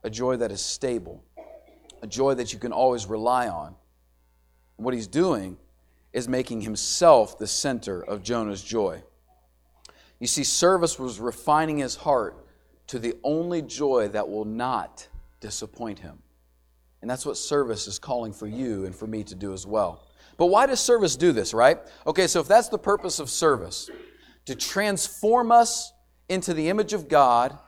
a 0.03 0.11
joy 0.11 0.37
that 0.37 0.53
is 0.53 0.61
stable, 0.61 1.25
a 2.03 2.07
joy 2.07 2.35
that 2.35 2.53
you 2.53 2.59
can 2.59 2.73
always 2.73 3.07
rely 3.07 3.49
on. 3.49 3.75
What 4.77 4.95
he's 4.95 5.07
doing 5.07 5.57
is 6.13 6.29
making 6.29 6.63
himself 6.63 7.39
the 7.39 7.47
center 7.47 8.03
of 8.03 8.23
Jonah's 8.23 8.63
joy. 8.63 9.03
You 10.21 10.27
see, 10.27 10.45
service 10.45 10.99
was 10.99 11.19
refining 11.21 11.79
his 11.79 11.97
heart 11.97 12.47
to 12.87 12.99
the 12.99 13.15
only 13.25 13.63
joy 13.63 14.09
that 14.09 14.29
will 14.29 14.45
not 14.45 15.09
disappoint 15.41 15.99
him. 15.99 16.19
And 17.03 17.11
that's 17.11 17.27
what 17.27 17.37
service 17.37 17.87
is 17.87 17.99
calling 17.99 18.33
for 18.33 18.47
you 18.47 18.87
and 18.87 18.95
for 18.95 19.07
me 19.07 19.25
to 19.25 19.35
do 19.35 19.53
as 19.53 19.67
well. 19.67 20.07
But 20.37 20.47
why 20.47 20.67
does 20.67 20.81
service 20.81 21.17
do 21.17 21.33
this, 21.33 21.53
right? 21.53 21.79
Okay, 22.07 22.27
so 22.27 22.41
if 22.41 22.49
that's 22.49 22.69
the 22.69 22.79
purpose 22.79 23.19
of 23.19 23.29
service, 23.29 23.91
to 24.47 24.55
transform 24.55 25.53
us 25.53 25.93
into 26.29 26.55
the 26.55 26.69
image 26.69 26.93
of 26.93 27.09
God, 27.09 27.59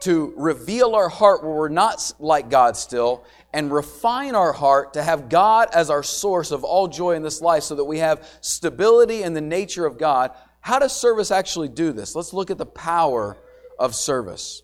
to 0.00 0.34
reveal 0.36 0.94
our 0.94 1.08
heart 1.08 1.42
where 1.42 1.52
we're 1.52 1.68
not 1.68 2.12
like 2.18 2.50
God 2.50 2.76
still, 2.76 3.24
and 3.52 3.72
refine 3.72 4.34
our 4.34 4.52
heart 4.52 4.94
to 4.94 5.02
have 5.02 5.28
God 5.28 5.68
as 5.72 5.88
our 5.88 6.02
source 6.02 6.50
of 6.50 6.64
all 6.64 6.88
joy 6.88 7.12
in 7.12 7.22
this 7.22 7.40
life 7.40 7.62
so 7.62 7.76
that 7.76 7.84
we 7.84 7.98
have 7.98 8.26
stability 8.40 9.22
in 9.22 9.32
the 9.32 9.40
nature 9.40 9.86
of 9.86 9.96
God. 9.96 10.32
How 10.60 10.78
does 10.78 10.94
service 10.94 11.30
actually 11.30 11.68
do 11.68 11.92
this? 11.92 12.14
Let's 12.14 12.32
look 12.32 12.50
at 12.50 12.58
the 12.58 12.66
power 12.66 13.36
of 13.78 13.94
service. 13.94 14.62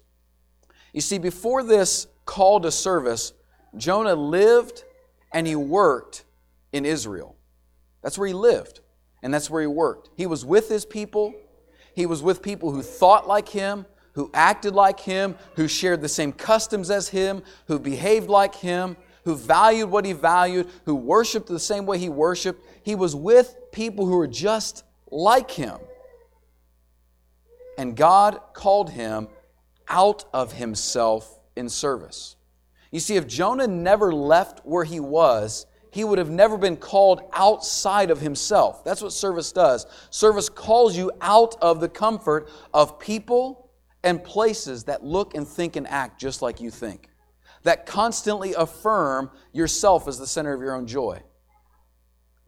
You 0.93 1.01
see, 1.01 1.19
before 1.19 1.63
this 1.63 2.07
call 2.25 2.61
to 2.61 2.71
service, 2.71 3.33
Jonah 3.77 4.15
lived 4.15 4.85
and 5.33 5.47
he 5.47 5.55
worked 5.57 6.25
in 6.73 6.85
Israel. 6.85 7.37
That's 8.03 8.19
where 8.19 8.29
he 8.29 8.35
lived 8.35 8.81
and 9.23 9.33
that's 9.33 9.51
where 9.51 9.61
he 9.61 9.67
worked. 9.67 10.11
He 10.17 10.27
was 10.27 10.45
with 10.45 10.69
his 10.69 10.85
people, 10.85 11.35
he 11.95 12.07
was 12.07 12.23
with 12.23 12.43
people 12.43 12.73
who 12.73 12.83
thought 12.83 13.29
like 13.29 13.49
him, 13.49 13.87
who 14.15 14.31
acted 14.35 14.75
like 14.75 15.01
him, 15.01 15.37
who 15.57 15.69
shared 15.69 16.01
the 16.01 16.09
same 16.09 16.33
customs 16.33 16.91
as 16.91 17.09
him, 17.09 17.43
who 17.67 17.79
behaved 17.79 18.29
like 18.29 18.55
him, 18.55 18.97
who 19.25 19.37
valued 19.37 19.91
what 19.91 20.05
he 20.05 20.13
valued, 20.13 20.69
who 20.85 20.95
worshiped 20.95 21.47
the 21.47 21.61
same 21.61 21.87
way 21.87 21.99
he 21.99 22.09
worshiped. 22.09 22.65
He 22.83 22.95
was 22.95 23.15
with 23.15 23.57
people 23.73 24.07
who 24.07 24.17
were 24.17 24.27
just 24.27 24.85
like 25.11 25.51
him. 25.51 25.79
And 27.79 27.97
God 27.97 28.41
called 28.53 28.91
him 28.91 29.29
out 29.89 30.25
of 30.33 30.53
himself 30.53 31.39
in 31.57 31.69
service. 31.69 32.37
You 32.91 33.01
see, 33.01 33.17
if 33.17 33.27
Jonah 33.27 33.67
never 33.67 34.13
left 34.13 34.61
where 34.65 34.85
he 34.85 35.01
was, 35.01 35.67
he 35.93 36.05
would 36.05 36.19
have 36.19 36.31
never 36.31 36.57
been 36.57 36.77
called 36.77 37.23
outside 37.33 38.11
of 38.11 38.21
himself. 38.21 38.85
That's 38.85 39.03
what 39.03 39.13
service 39.13 39.53
does. 39.53 39.87
Service 40.11 40.49
calls 40.49 40.97
you 40.97 41.11
out 41.21 41.57
of 41.61 41.81
the 41.81 41.89
comfort 41.89 42.49
of 42.73 42.99
people 42.99 43.70
and 44.03 44.23
places 44.23 44.85
that 44.85 45.05
look 45.05 45.35
and 45.35 45.47
think 45.47 45.77
and 45.77 45.87
act 45.87 46.21
just 46.21 46.43
like 46.43 46.61
you 46.61 46.71
think, 46.71 47.09
that 47.63 47.87
constantly 47.87 48.55
affirm 48.55 49.31
yourself 49.53 50.09
as 50.09 50.19
the 50.19 50.27
center 50.27 50.53
of 50.53 50.61
your 50.61 50.75
own 50.75 50.87
joy. 50.87 51.21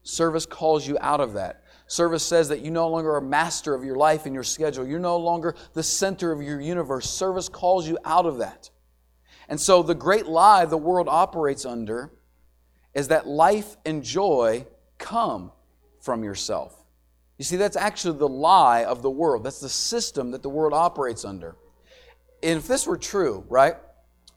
Service 0.02 0.46
calls 0.46 0.86
you 0.86 0.98
out 1.00 1.20
of 1.20 1.34
that. 1.34 1.62
Service 1.86 2.24
says 2.24 2.48
that 2.48 2.60
you 2.60 2.70
no 2.70 2.88
longer 2.88 3.14
are 3.14 3.20
master 3.20 3.74
of 3.74 3.84
your 3.84 3.96
life 3.96 4.24
and 4.24 4.34
your 4.34 4.42
schedule. 4.42 4.86
You're 4.86 4.98
no 4.98 5.18
longer 5.18 5.54
the 5.74 5.82
center 5.82 6.32
of 6.32 6.42
your 6.42 6.60
universe. 6.60 7.08
Service 7.08 7.48
calls 7.48 7.86
you 7.86 7.98
out 8.04 8.26
of 8.26 8.38
that. 8.38 8.70
And 9.48 9.60
so, 9.60 9.82
the 9.82 9.94
great 9.94 10.26
lie 10.26 10.64
the 10.64 10.78
world 10.78 11.08
operates 11.08 11.66
under 11.66 12.12
is 12.94 13.08
that 13.08 13.26
life 13.26 13.76
and 13.84 14.02
joy 14.02 14.66
come 14.98 15.52
from 16.00 16.24
yourself. 16.24 16.81
You 17.42 17.44
see, 17.44 17.56
that's 17.56 17.76
actually 17.76 18.18
the 18.18 18.28
lie 18.28 18.84
of 18.84 19.02
the 19.02 19.10
world. 19.10 19.42
That's 19.42 19.58
the 19.58 19.68
system 19.68 20.30
that 20.30 20.44
the 20.44 20.48
world 20.48 20.72
operates 20.72 21.24
under. 21.24 21.56
And 22.40 22.56
if 22.56 22.68
this 22.68 22.86
were 22.86 22.96
true, 22.96 23.44
right? 23.48 23.74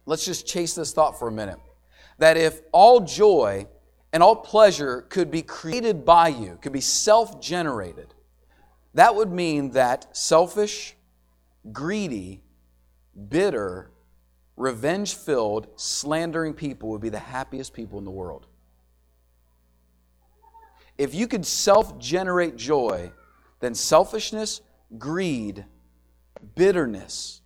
Let's 0.07 0.25
just 0.25 0.47
chase 0.47 0.73
this 0.73 0.91
thought 0.91 1.19
for 1.19 1.27
a 1.27 1.31
minute. 1.31 1.59
That 2.17 2.35
if 2.35 2.61
all 2.71 3.01
joy 3.01 3.67
and 4.11 4.23
all 4.23 4.35
pleasure 4.35 5.03
could 5.03 5.29
be 5.29 5.43
created 5.43 6.03
by 6.03 6.29
you, 6.29 6.57
could 6.63 6.71
be 6.71 6.81
self 6.81 7.39
generated, 7.39 8.15
that 8.95 9.13
would 9.13 9.31
mean 9.31 9.69
that 9.73 10.17
selfish, 10.17 10.95
greedy, 11.71 12.41
bitter, 13.29 13.91
revenge 14.57 15.13
filled, 15.13 15.67
slandering 15.75 16.55
people 16.55 16.89
would 16.89 17.01
be 17.01 17.09
the 17.09 17.19
happiest 17.19 17.71
people 17.71 17.99
in 17.99 18.03
the 18.03 18.09
world. 18.09 18.47
If 20.97 21.13
you 21.13 21.27
could 21.27 21.45
self 21.45 21.99
generate 21.99 22.55
joy, 22.55 23.11
then 23.59 23.75
selfishness, 23.75 24.61
greed, 24.97 25.65
bitterness, 26.55 27.41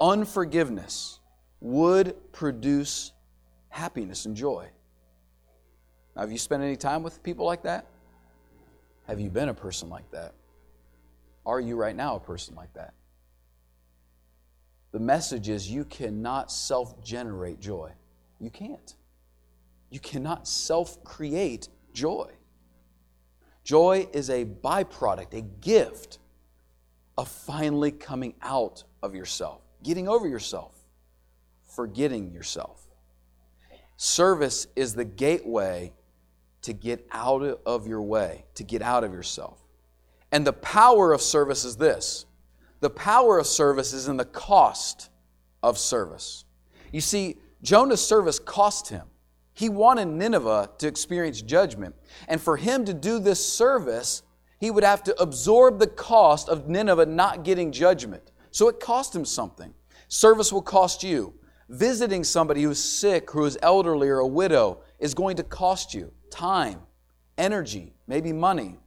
unforgiveness 0.00 1.20
would 1.60 2.16
produce 2.32 3.12
happiness 3.68 4.26
and 4.26 4.34
joy. 4.34 4.68
Now, 6.16 6.22
have 6.22 6.32
you 6.32 6.38
spent 6.38 6.62
any 6.62 6.76
time 6.76 7.02
with 7.02 7.22
people 7.22 7.46
like 7.46 7.62
that? 7.62 7.86
Have 9.06 9.20
you 9.20 9.30
been 9.30 9.48
a 9.48 9.54
person 9.54 9.88
like 9.88 10.10
that? 10.10 10.34
Are 11.46 11.60
you 11.60 11.76
right 11.76 11.94
now 11.94 12.16
a 12.16 12.20
person 12.20 12.54
like 12.54 12.72
that? 12.74 12.94
The 14.92 15.00
message 15.00 15.48
is 15.48 15.70
you 15.70 15.84
cannot 15.84 16.50
self 16.50 17.02
generate 17.02 17.60
joy. 17.60 17.92
You 18.40 18.50
can't. 18.50 18.94
You 19.90 20.00
cannot 20.00 20.48
self 20.48 21.02
create 21.04 21.68
joy. 21.92 22.30
Joy 23.64 24.08
is 24.12 24.30
a 24.30 24.44
byproduct, 24.44 25.34
a 25.34 25.42
gift 25.42 26.18
of 27.16 27.28
finally 27.28 27.90
coming 27.90 28.34
out 28.42 28.84
of 29.02 29.14
yourself, 29.14 29.60
getting 29.82 30.08
over 30.08 30.26
yourself, 30.26 30.74
forgetting 31.62 32.32
yourself. 32.32 32.86
Service 33.96 34.66
is 34.76 34.94
the 34.94 35.04
gateway 35.04 35.92
to 36.62 36.72
get 36.72 37.06
out 37.12 37.42
of 37.66 37.86
your 37.86 38.02
way, 38.02 38.44
to 38.54 38.64
get 38.64 38.82
out 38.82 39.04
of 39.04 39.12
yourself. 39.12 39.58
And 40.32 40.46
the 40.46 40.52
power 40.52 41.12
of 41.12 41.20
service 41.20 41.64
is 41.64 41.76
this 41.76 42.26
the 42.80 42.90
power 42.90 43.38
of 43.38 43.46
service 43.46 43.92
is 43.92 44.08
in 44.08 44.16
the 44.16 44.24
cost 44.24 45.10
of 45.62 45.78
service. 45.78 46.44
You 46.92 47.02
see, 47.02 47.36
Jonah's 47.62 48.04
service 48.04 48.38
cost 48.38 48.88
him. 48.88 49.09
He 49.60 49.68
wanted 49.68 50.08
Nineveh 50.08 50.70
to 50.78 50.88
experience 50.88 51.42
judgment. 51.42 51.94
And 52.28 52.40
for 52.40 52.56
him 52.56 52.86
to 52.86 52.94
do 52.94 53.18
this 53.18 53.44
service, 53.44 54.22
he 54.58 54.70
would 54.70 54.84
have 54.84 55.02
to 55.02 55.20
absorb 55.20 55.78
the 55.78 55.86
cost 55.86 56.48
of 56.48 56.70
Nineveh 56.70 57.04
not 57.04 57.44
getting 57.44 57.70
judgment. 57.70 58.32
So 58.52 58.68
it 58.68 58.80
cost 58.80 59.14
him 59.14 59.26
something. 59.26 59.74
Service 60.08 60.50
will 60.50 60.62
cost 60.62 61.02
you. 61.02 61.34
Visiting 61.68 62.24
somebody 62.24 62.62
who's 62.62 62.82
sick, 62.82 63.30
who 63.32 63.44
is 63.44 63.58
elderly, 63.60 64.08
or 64.08 64.20
a 64.20 64.26
widow 64.26 64.80
is 64.98 65.12
going 65.12 65.36
to 65.36 65.42
cost 65.42 65.92
you 65.92 66.10
time, 66.30 66.80
energy, 67.36 67.92
maybe 68.06 68.32
money. 68.32 68.78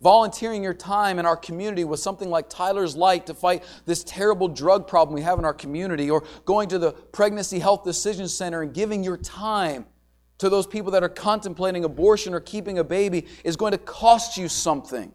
Volunteering 0.00 0.64
your 0.64 0.74
time 0.74 1.20
in 1.20 1.26
our 1.26 1.36
community 1.36 1.84
with 1.84 2.00
something 2.00 2.28
like 2.28 2.50
Tyler's 2.50 2.96
Light 2.96 3.26
to 3.26 3.34
fight 3.34 3.62
this 3.86 4.02
terrible 4.02 4.48
drug 4.48 4.88
problem 4.88 5.14
we 5.14 5.22
have 5.22 5.38
in 5.38 5.44
our 5.44 5.54
community, 5.54 6.10
or 6.10 6.24
going 6.44 6.68
to 6.70 6.78
the 6.80 6.90
Pregnancy 6.90 7.60
Health 7.60 7.84
Decision 7.84 8.26
Center 8.26 8.62
and 8.62 8.74
giving 8.74 9.04
your 9.04 9.16
time 9.16 9.86
to 10.42 10.48
those 10.48 10.66
people 10.66 10.90
that 10.90 11.04
are 11.04 11.08
contemplating 11.08 11.84
abortion 11.84 12.34
or 12.34 12.40
keeping 12.40 12.80
a 12.80 12.82
baby 12.82 13.28
is 13.44 13.54
going 13.54 13.70
to 13.70 13.78
cost 13.78 14.36
you 14.36 14.48
something. 14.48 15.12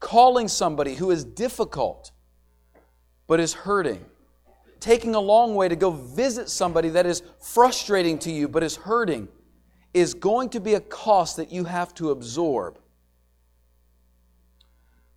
Calling 0.00 0.48
somebody 0.48 0.94
who 0.94 1.10
is 1.10 1.22
difficult 1.22 2.12
but 3.26 3.40
is 3.40 3.52
hurting. 3.52 4.02
Taking 4.80 5.14
a 5.14 5.20
long 5.20 5.54
way 5.54 5.68
to 5.68 5.76
go 5.76 5.90
visit 5.90 6.48
somebody 6.48 6.88
that 6.88 7.04
is 7.04 7.22
frustrating 7.40 8.18
to 8.20 8.32
you 8.32 8.48
but 8.48 8.62
is 8.62 8.74
hurting 8.74 9.28
is 9.92 10.14
going 10.14 10.48
to 10.48 10.60
be 10.60 10.72
a 10.72 10.80
cost 10.80 11.36
that 11.36 11.52
you 11.52 11.64
have 11.64 11.92
to 11.96 12.10
absorb. 12.10 12.78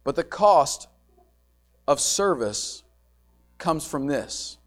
But 0.04 0.18
the 0.18 0.26
cost 0.26 0.90
of 1.88 2.02
service 2.02 2.84
comes 3.60 3.88
from 3.88 4.08
this 4.08 4.58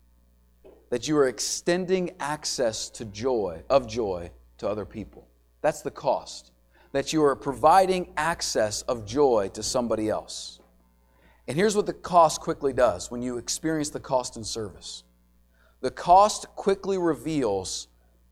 that 0.88 1.06
you 1.06 1.18
are 1.18 1.28
extending 1.28 2.12
access 2.18 2.88
to 2.88 3.04
joy, 3.04 3.62
of 3.68 3.87
joy, 3.87 4.30
to 4.59 4.68
other 4.68 4.85
people. 4.85 5.27
That's 5.61 5.83
the 5.83 5.90
cost. 5.90 6.53
That 6.92 7.12
you 7.12 7.23
are 7.25 7.37
providing 7.37 8.12
access 8.16 8.83
of 8.83 9.05
joy 9.07 9.51
to 9.55 9.62
somebody 9.62 10.09
else. 10.09 10.61
And 11.47 11.57
here's 11.57 11.77
what 11.77 11.87
the 11.87 11.92
cost 11.92 12.40
quickly 12.40 12.73
does 12.73 13.11
when 13.11 13.23
you 13.23 13.38
experience 13.38 13.90
the 13.90 14.01
cost 14.01 14.37
in 14.37 14.44
service 14.44 15.05
the 15.81 15.90
cost 15.90 16.47
quickly 16.57 16.99
reveals 16.99 17.88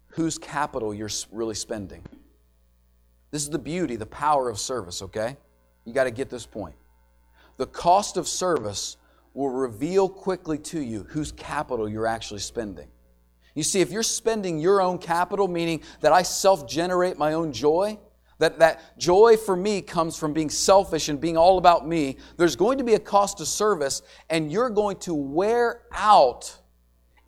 whose 0.09 0.39
capital 0.39 0.93
you're 0.93 1.11
really 1.31 1.55
spending. 1.55 2.03
This 3.31 3.43
is 3.43 3.51
the 3.51 3.59
beauty, 3.59 3.97
the 3.97 4.07
power 4.07 4.49
of 4.49 4.59
service, 4.59 5.03
okay? 5.03 5.37
You 5.85 5.93
got 5.93 6.05
to 6.05 6.11
get 6.11 6.29
this 6.29 6.47
point. 6.47 6.75
The 7.57 7.67
cost 7.67 8.17
of 8.17 8.27
service 8.27 8.97
will 9.35 9.51
reveal 9.51 10.09
quickly 10.09 10.59
to 10.59 10.81
you 10.81 11.05
whose 11.11 11.31
capital 11.33 11.89
you're 11.89 12.07
actually 12.07 12.41
spending. 12.41 12.89
You 13.57 13.63
see, 13.63 13.81
if 13.81 13.91
you're 13.91 14.03
spending 14.03 14.59
your 14.59 14.83
own 14.83 14.99
capital, 14.99 15.49
meaning 15.49 15.81
that 16.01 16.13
I 16.13 16.23
self 16.23 16.69
generate 16.69 17.17
my 17.17 17.33
own 17.33 17.53
joy, 17.53 17.99
that, 18.39 18.59
that 18.59 18.99
joy 18.99 19.39
for 19.39 19.57
me 19.57 19.81
comes 19.81 20.17
from 20.19 20.35
being 20.35 20.51
selfish 20.51 21.09
and 21.09 21.19
being 21.19 21.39
all 21.39 21.57
about 21.57 21.89
me, 21.89 22.19
there's 22.37 22.55
going 22.55 22.77
to 22.79 22.85
be 22.85 22.93
a 22.95 22.99
cost 22.99 23.41
of 23.41 23.49
service, 23.49 24.03
and 24.29 24.53
you're 24.53 24.69
going 24.69 24.99
to 24.99 25.15
wear 25.15 25.81
out 25.91 26.55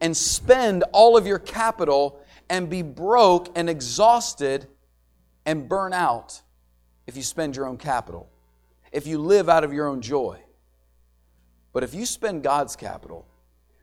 and 0.02 0.14
spend 0.14 0.84
all 0.92 1.16
of 1.16 1.26
your 1.26 1.38
capital 1.38 2.20
and 2.50 2.68
be 2.68 2.82
broke 2.82 3.50
and 3.56 3.70
exhausted 3.70 4.68
and 5.46 5.66
burn 5.66 5.94
out 5.94 6.42
if 7.06 7.16
you 7.16 7.22
spend 7.22 7.56
your 7.56 7.66
own 7.66 7.78
capital, 7.78 8.28
if 8.92 9.06
you 9.06 9.18
live 9.18 9.48
out 9.48 9.64
of 9.64 9.72
your 9.72 9.88
own 9.88 10.02
joy. 10.02 10.38
But 11.72 11.84
if 11.84 11.94
you 11.94 12.04
spend 12.04 12.42
God's 12.42 12.76
capital, 12.76 13.26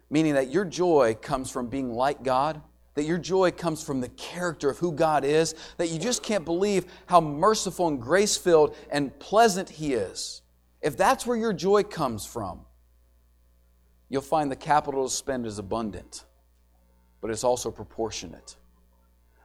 meaning 0.09 0.33
that 0.35 0.51
your 0.51 0.65
joy 0.65 1.15
comes 1.21 1.49
from 1.49 1.67
being 1.67 1.93
like 1.93 2.23
God, 2.23 2.61
that 2.95 3.03
your 3.03 3.17
joy 3.17 3.51
comes 3.51 3.83
from 3.83 4.01
the 4.01 4.09
character 4.09 4.69
of 4.69 4.77
who 4.77 4.91
God 4.91 5.25
is, 5.25 5.53
that 5.77 5.89
you 5.89 5.99
just 5.99 6.23
can't 6.23 6.45
believe 6.45 6.85
how 7.07 7.19
merciful 7.21 7.87
and 7.87 8.01
grace 8.01 8.37
filled 8.37 8.75
and 8.89 9.17
pleasant 9.19 9.69
He 9.69 9.93
is. 9.93 10.41
If 10.81 10.97
that's 10.97 11.25
where 11.25 11.37
your 11.37 11.53
joy 11.53 11.83
comes 11.83 12.25
from, 12.25 12.61
you'll 14.09 14.21
find 14.21 14.51
the 14.51 14.55
capital 14.55 15.07
to 15.07 15.13
spend 15.13 15.45
is 15.45 15.59
abundant, 15.59 16.23
but 17.21 17.31
it's 17.31 17.43
also 17.43 17.71
proportionate. 17.71 18.55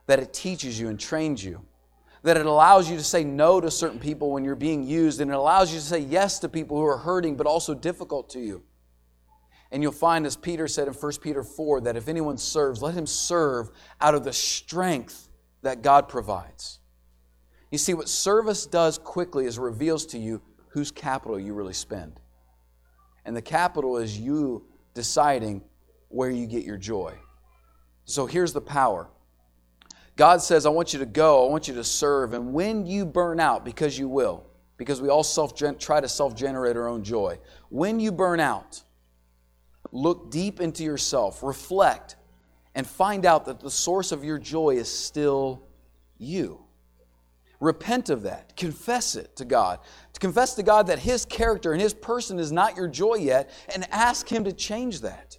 That 0.07 0.19
it 0.19 0.33
teaches 0.33 0.79
you 0.79 0.89
and 0.89 0.99
trains 0.99 1.43
you. 1.43 1.65
That 2.23 2.37
it 2.37 2.45
allows 2.45 2.89
you 2.89 2.97
to 2.97 3.03
say 3.03 3.23
no 3.23 3.59
to 3.59 3.71
certain 3.71 3.99
people 3.99 4.31
when 4.31 4.45
you're 4.45 4.55
being 4.55 4.83
used, 4.83 5.19
and 5.19 5.31
it 5.31 5.33
allows 5.33 5.73
you 5.73 5.79
to 5.79 5.85
say 5.85 5.99
yes 5.99 6.39
to 6.39 6.49
people 6.49 6.77
who 6.77 6.85
are 6.85 6.97
hurting 6.97 7.35
but 7.35 7.47
also 7.47 7.73
difficult 7.73 8.29
to 8.29 8.39
you. 8.39 8.63
And 9.71 9.81
you'll 9.81 9.91
find, 9.93 10.25
as 10.25 10.35
Peter 10.35 10.67
said 10.67 10.87
in 10.87 10.93
1 10.93 11.11
Peter 11.21 11.43
4, 11.43 11.81
that 11.81 11.95
if 11.95 12.07
anyone 12.07 12.37
serves, 12.37 12.81
let 12.81 12.93
him 12.93 13.07
serve 13.07 13.71
out 14.01 14.15
of 14.15 14.23
the 14.23 14.33
strength 14.33 15.29
that 15.61 15.81
God 15.81 16.09
provides. 16.09 16.79
You 17.71 17.77
see, 17.77 17.93
what 17.93 18.09
service 18.09 18.65
does 18.65 18.97
quickly 18.97 19.45
is 19.45 19.57
reveals 19.57 20.05
to 20.07 20.17
you 20.17 20.41
whose 20.69 20.91
capital 20.91 21.39
you 21.39 21.53
really 21.53 21.73
spend. 21.73 22.19
And 23.25 23.35
the 23.35 23.41
capital 23.41 23.97
is 23.97 24.19
you 24.19 24.65
deciding 24.93 25.63
where 26.09 26.29
you 26.29 26.47
get 26.47 26.65
your 26.65 26.77
joy. 26.77 27.13
So 28.03 28.25
here's 28.25 28.51
the 28.51 28.61
power 28.61 29.09
God 30.17 30.41
says, 30.41 30.65
I 30.65 30.69
want 30.69 30.91
you 30.91 30.99
to 30.99 31.05
go, 31.05 31.47
I 31.47 31.49
want 31.49 31.67
you 31.67 31.73
to 31.75 31.83
serve. 31.83 32.33
And 32.33 32.53
when 32.53 32.85
you 32.85 33.05
burn 33.05 33.39
out, 33.39 33.63
because 33.63 33.97
you 33.97 34.09
will, 34.09 34.45
because 34.77 35.01
we 35.01 35.09
all 35.09 35.23
self 35.23 35.55
try 35.55 36.01
to 36.01 36.09
self 36.09 36.35
generate 36.35 36.75
our 36.75 36.87
own 36.87 37.03
joy, 37.03 37.39
when 37.69 37.99
you 37.99 38.11
burn 38.11 38.39
out, 38.39 38.83
Look 39.91 40.31
deep 40.31 40.61
into 40.61 40.83
yourself, 40.83 41.43
reflect, 41.43 42.15
and 42.75 42.87
find 42.87 43.25
out 43.25 43.45
that 43.45 43.59
the 43.59 43.71
source 43.71 44.11
of 44.11 44.23
your 44.23 44.37
joy 44.37 44.71
is 44.71 44.89
still 44.89 45.63
you. 46.17 46.63
Repent 47.59 48.09
of 48.09 48.23
that. 48.23 48.55
Confess 48.55 49.15
it 49.15 49.35
to 49.35 49.45
God. 49.45 49.79
To 50.13 50.19
confess 50.19 50.55
to 50.55 50.63
God 50.63 50.87
that 50.87 50.99
His 50.99 51.25
character 51.25 51.73
and 51.73 51.81
His 51.81 51.93
person 51.93 52.39
is 52.39 52.51
not 52.51 52.75
your 52.75 52.87
joy 52.87 53.15
yet, 53.15 53.49
and 53.73 53.87
ask 53.91 54.27
Him 54.27 54.45
to 54.45 54.53
change 54.53 55.01
that. 55.01 55.37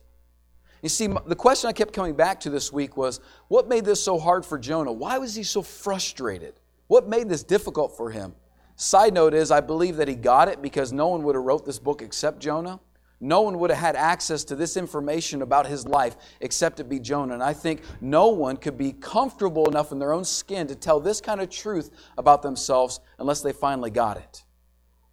You 0.82 0.88
see, 0.88 1.06
the 1.06 1.36
question 1.36 1.68
I 1.68 1.72
kept 1.72 1.92
coming 1.92 2.14
back 2.14 2.40
to 2.40 2.50
this 2.50 2.72
week 2.72 2.96
was 2.96 3.20
what 3.48 3.68
made 3.68 3.84
this 3.84 4.02
so 4.02 4.18
hard 4.18 4.44
for 4.44 4.58
Jonah? 4.58 4.92
Why 4.92 5.18
was 5.18 5.34
he 5.34 5.44
so 5.44 5.62
frustrated? 5.62 6.54
What 6.88 7.08
made 7.08 7.28
this 7.28 7.44
difficult 7.44 7.96
for 7.96 8.10
him? 8.10 8.34
Side 8.74 9.14
note 9.14 9.32
is, 9.32 9.52
I 9.52 9.60
believe 9.60 9.96
that 9.96 10.08
he 10.08 10.16
got 10.16 10.48
it 10.48 10.60
because 10.60 10.92
no 10.92 11.06
one 11.06 11.22
would 11.22 11.36
have 11.36 11.44
wrote 11.44 11.64
this 11.64 11.78
book 11.78 12.02
except 12.02 12.40
Jonah 12.40 12.80
no 13.22 13.42
one 13.42 13.60
would 13.60 13.70
have 13.70 13.78
had 13.78 13.94
access 13.94 14.42
to 14.42 14.56
this 14.56 14.76
information 14.76 15.42
about 15.42 15.68
his 15.68 15.86
life 15.86 16.16
except 16.40 16.80
it 16.80 16.88
be 16.88 16.98
Jonah. 16.98 17.34
And 17.34 17.42
I 17.42 17.52
think 17.52 17.82
no 18.00 18.28
one 18.28 18.56
could 18.56 18.76
be 18.76 18.92
comfortable 18.92 19.68
enough 19.68 19.92
in 19.92 20.00
their 20.00 20.12
own 20.12 20.24
skin 20.24 20.66
to 20.66 20.74
tell 20.74 20.98
this 20.98 21.20
kind 21.20 21.40
of 21.40 21.48
truth 21.48 21.92
about 22.18 22.42
themselves 22.42 22.98
unless 23.20 23.40
they 23.40 23.52
finally 23.52 23.90
got 23.90 24.16
it 24.16 24.42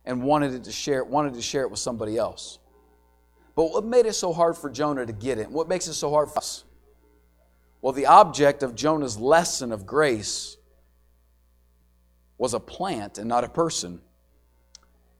and 0.05 0.23
wanted 0.23 0.55
it 0.55 0.63
to 0.63 0.71
share 0.71 0.97
it, 0.97 1.07
wanted 1.07 1.35
to 1.35 1.41
share 1.43 1.61
it 1.61 1.69
with 1.69 1.79
somebody 1.79 2.17
else. 2.17 2.57
But 3.55 3.65
what 3.65 3.85
made 3.85 4.07
it 4.07 4.13
so 4.13 4.33
hard 4.33 4.57
for 4.57 4.71
Jonah 4.71 5.05
to 5.05 5.13
get 5.13 5.37
it? 5.37 5.47
What 5.47 5.69
makes 5.69 5.87
it 5.87 5.93
so 5.93 6.09
hard 6.09 6.29
for 6.31 6.39
us? 6.39 6.63
Well, 7.79 7.93
the 7.93 8.07
object 8.07 8.63
of 8.63 8.73
Jonah's 8.73 9.19
lesson 9.19 9.71
of 9.71 9.85
grace 9.85 10.57
was 12.39 12.55
a 12.55 12.59
plant 12.59 13.19
and 13.19 13.29
not 13.29 13.43
a 13.43 13.49
person. 13.49 14.01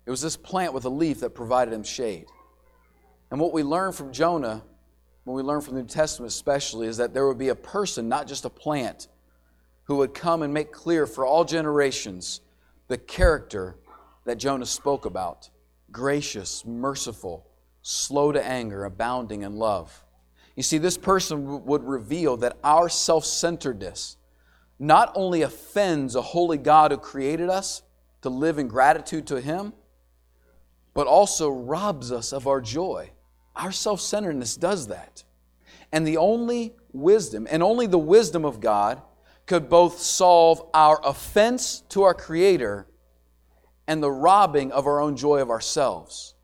It 0.08 0.10
was 0.10 0.24
this 0.24 0.36
plant 0.36 0.74
with 0.74 0.86
a 0.86 0.90
leaf 0.90 1.20
that 1.20 1.36
provided 1.36 1.72
him 1.72 1.84
shade. 1.84 2.26
And 3.32 3.40
what 3.40 3.54
we 3.54 3.64
learn 3.64 3.92
from 3.92 4.12
Jonah, 4.12 4.64
what 5.24 5.34
we 5.34 5.44
learn 5.44 5.62
from 5.62 5.76
the 5.76 5.82
New 5.82 5.88
Testament 5.88 6.32
especially, 6.32 6.88
is 6.88 6.98
that 6.98 7.14
there 7.14 7.28
would 7.28 7.38
be 7.38 7.50
a 7.50 7.56
person, 7.56 8.10
not 8.10 8.28
just 8.28 8.46
a 8.46 8.50
plant, 8.50 9.08
who 9.84 9.98
would 9.98 10.14
come 10.14 10.42
and 10.42 10.54
make 10.54 10.72
clear 10.72 11.06
for 11.06 11.26
all 11.26 11.46
generations 11.46 12.42
the 12.88 12.98
character 12.98 13.76
that 14.26 14.38
Jonah 14.38 14.66
spoke 14.66 15.06
about 15.06 15.50
gracious, 15.92 16.64
merciful, 16.66 17.48
slow 17.82 18.32
to 18.32 18.46
anger, 18.46 18.86
abounding 18.86 19.42
in 19.42 19.56
love. 19.56 20.06
You 20.56 20.64
see, 20.64 20.78
this 20.78 20.98
person 20.98 21.66
would 21.66 21.84
reveal 21.84 22.38
that 22.38 22.58
our 22.64 22.90
self 22.90 23.26
centeredness 23.26 24.18
not 24.78 25.12
only 25.16 25.42
offends 25.42 26.16
a 26.16 26.22
holy 26.22 26.58
God 26.58 26.92
who 26.92 26.98
created 26.98 27.50
us 27.50 27.82
to 28.22 28.30
live 28.30 28.60
in 28.60 28.68
gratitude 28.68 29.28
to 29.28 29.42
Him, 29.42 29.74
but 30.94 31.08
also 31.08 31.50
robs 31.50 32.12
us 32.12 32.34
of 32.34 32.48
our 32.48 32.62
joy. 32.62 33.10
Our 33.60 33.74
self 33.74 34.00
centeredness 34.00 34.56
does 34.56 34.88
that. 34.88 35.24
And 35.92 36.08
the 36.08 36.18
only 36.18 36.76
wisdom, 36.94 37.48
and 37.52 37.62
only 37.62 37.88
the 37.88 38.00
wisdom 38.00 38.46
of 38.46 38.62
God, 38.62 39.02
could 39.46 39.70
both 39.70 40.00
solve 40.00 40.64
our 40.74 41.00
offense 41.04 41.82
to 41.90 42.04
our 42.04 42.14
Creator 42.14 42.88
and 43.88 44.02
the 44.02 44.12
robbing 44.12 44.72
of 44.72 44.88
our 44.88 45.02
own 45.02 45.18
joy 45.18 45.42
of 45.42 45.50
ourselves. 45.50 46.36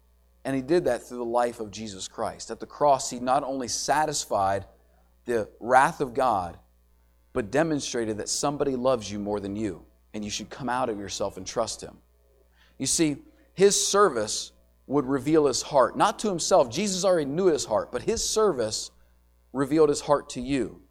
And 0.44 0.56
He 0.56 0.62
did 0.62 0.86
that 0.86 1.08
through 1.08 1.20
the 1.20 1.24
life 1.24 1.60
of 1.60 1.72
Jesus 1.72 2.08
Christ. 2.08 2.52
At 2.52 2.60
the 2.60 2.66
cross, 2.66 3.10
He 3.10 3.20
not 3.20 3.44
only 3.44 3.70
satisfied 3.70 4.66
the 5.26 5.48
wrath 5.60 6.02
of 6.02 6.14
God, 6.14 6.60
but 7.32 7.50
demonstrated 7.50 8.18
that 8.18 8.30
somebody 8.30 8.76
loves 8.76 9.10
you 9.10 9.20
more 9.20 9.40
than 9.40 9.56
you, 9.56 9.86
and 10.14 10.24
you 10.24 10.30
should 10.30 10.50
come 10.50 10.70
out 10.70 10.90
of 10.90 11.00
yourself 11.00 11.38
and 11.38 11.48
trust 11.48 11.82
Him. 11.82 11.98
You 12.78 12.88
see, 12.88 13.18
His 13.54 13.88
service 13.88 14.52
would 14.88 15.06
reveal 15.06 15.48
his 15.48 15.62
heart, 15.62 15.98
not 15.98 16.20
to 16.20 16.30
himself. 16.30 16.70
Jesus 16.70 17.04
already 17.04 17.26
knew 17.30 17.48
his 17.48 17.66
heart, 17.66 17.92
but 17.92 18.04
his 18.04 18.28
service 18.28 18.92
revealed 19.52 19.90
his 19.90 20.02
heart 20.02 20.30
to 20.32 20.42
you. 20.42 20.82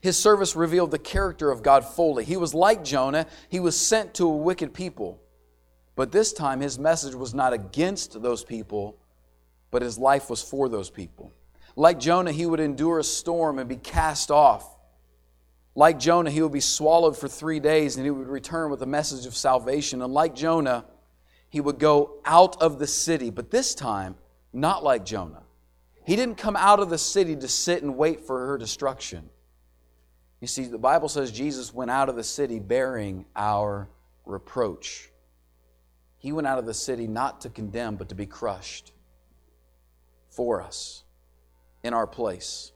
His 0.00 0.18
service 0.18 0.54
revealed 0.54 0.90
the 0.90 0.98
character 0.98 1.50
of 1.50 1.62
God 1.62 1.84
fully. 1.84 2.24
He 2.24 2.36
was 2.36 2.54
like 2.54 2.84
Jonah, 2.84 3.26
he 3.48 3.60
was 3.60 3.78
sent 3.78 4.14
to 4.14 4.26
a 4.26 4.36
wicked 4.36 4.74
people. 4.74 5.22
But 5.96 6.12
this 6.12 6.32
time, 6.32 6.60
his 6.60 6.78
message 6.78 7.14
was 7.14 7.34
not 7.34 7.52
against 7.52 8.22
those 8.22 8.44
people, 8.44 8.98
but 9.70 9.82
his 9.82 9.98
life 9.98 10.30
was 10.30 10.42
for 10.42 10.68
those 10.68 10.90
people. 10.90 11.32
Like 11.74 11.98
Jonah, 11.98 12.32
he 12.32 12.46
would 12.46 12.60
endure 12.60 12.98
a 12.98 13.04
storm 13.04 13.58
and 13.58 13.68
be 13.68 13.76
cast 13.76 14.30
off. 14.30 14.76
Like 15.74 15.98
Jonah, 15.98 16.30
he 16.30 16.42
would 16.42 16.52
be 16.52 16.60
swallowed 16.60 17.16
for 17.16 17.28
three 17.28 17.60
days 17.60 17.96
and 17.96 18.04
he 18.04 18.10
would 18.10 18.28
return 18.28 18.70
with 18.70 18.82
a 18.82 18.86
message 18.86 19.26
of 19.26 19.36
salvation. 19.36 20.02
And 20.02 20.12
like 20.12 20.34
Jonah, 20.34 20.84
he 21.48 21.60
would 21.60 21.78
go 21.78 22.16
out 22.24 22.60
of 22.62 22.78
the 22.78 22.86
city, 22.86 23.30
but 23.30 23.50
this 23.50 23.74
time, 23.74 24.16
not 24.52 24.84
like 24.84 25.04
Jonah. 25.04 25.42
He 26.04 26.16
didn't 26.16 26.36
come 26.36 26.56
out 26.56 26.80
of 26.80 26.90
the 26.90 26.98
city 26.98 27.36
to 27.36 27.48
sit 27.48 27.82
and 27.82 27.96
wait 27.96 28.20
for 28.20 28.46
her 28.46 28.58
destruction. 28.58 29.28
You 30.40 30.46
see, 30.46 30.64
the 30.64 30.78
Bible 30.78 31.08
says 31.08 31.32
Jesus 31.32 31.74
went 31.74 31.90
out 31.90 32.08
of 32.08 32.16
the 32.16 32.24
city 32.24 32.58
bearing 32.58 33.26
our 33.34 33.88
reproach. 34.24 35.10
He 36.18 36.32
went 36.32 36.46
out 36.46 36.58
of 36.58 36.66
the 36.66 36.74
city 36.74 37.06
not 37.06 37.42
to 37.42 37.50
condemn, 37.50 37.96
but 37.96 38.08
to 38.10 38.14
be 38.14 38.26
crushed 38.26 38.92
for 40.30 40.62
us 40.62 41.02
in 41.82 41.94
our 41.94 42.06
place. 42.06 42.72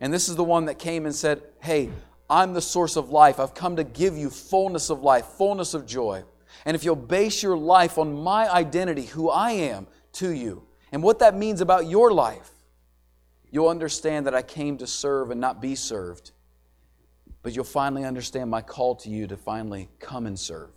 And 0.00 0.12
this 0.12 0.28
is 0.28 0.36
the 0.36 0.44
one 0.44 0.66
that 0.66 0.78
came 0.78 1.06
and 1.06 1.14
said, 1.14 1.42
Hey, 1.60 1.90
I'm 2.30 2.52
the 2.52 2.60
source 2.60 2.96
of 2.96 3.10
life. 3.10 3.40
I've 3.40 3.54
come 3.54 3.76
to 3.76 3.84
give 3.84 4.16
you 4.16 4.30
fullness 4.30 4.90
of 4.90 5.02
life, 5.02 5.24
fullness 5.24 5.74
of 5.74 5.86
joy. 5.86 6.24
And 6.64 6.74
if 6.74 6.84
you'll 6.84 6.96
base 6.96 7.42
your 7.42 7.56
life 7.56 7.98
on 7.98 8.14
my 8.22 8.50
identity, 8.50 9.06
who 9.06 9.30
I 9.30 9.52
am 9.52 9.86
to 10.14 10.30
you, 10.30 10.64
and 10.92 11.02
what 11.02 11.18
that 11.20 11.36
means 11.36 11.60
about 11.60 11.86
your 11.86 12.12
life, 12.12 12.50
you'll 13.50 13.68
understand 13.68 14.26
that 14.26 14.34
I 14.34 14.42
came 14.42 14.78
to 14.78 14.86
serve 14.86 15.30
and 15.30 15.40
not 15.40 15.60
be 15.60 15.74
served. 15.74 16.32
But 17.42 17.54
you'll 17.54 17.64
finally 17.64 18.04
understand 18.04 18.50
my 18.50 18.62
call 18.62 18.96
to 18.96 19.10
you 19.10 19.26
to 19.26 19.36
finally 19.36 19.88
come 20.00 20.26
and 20.26 20.38
serve. 20.38 20.70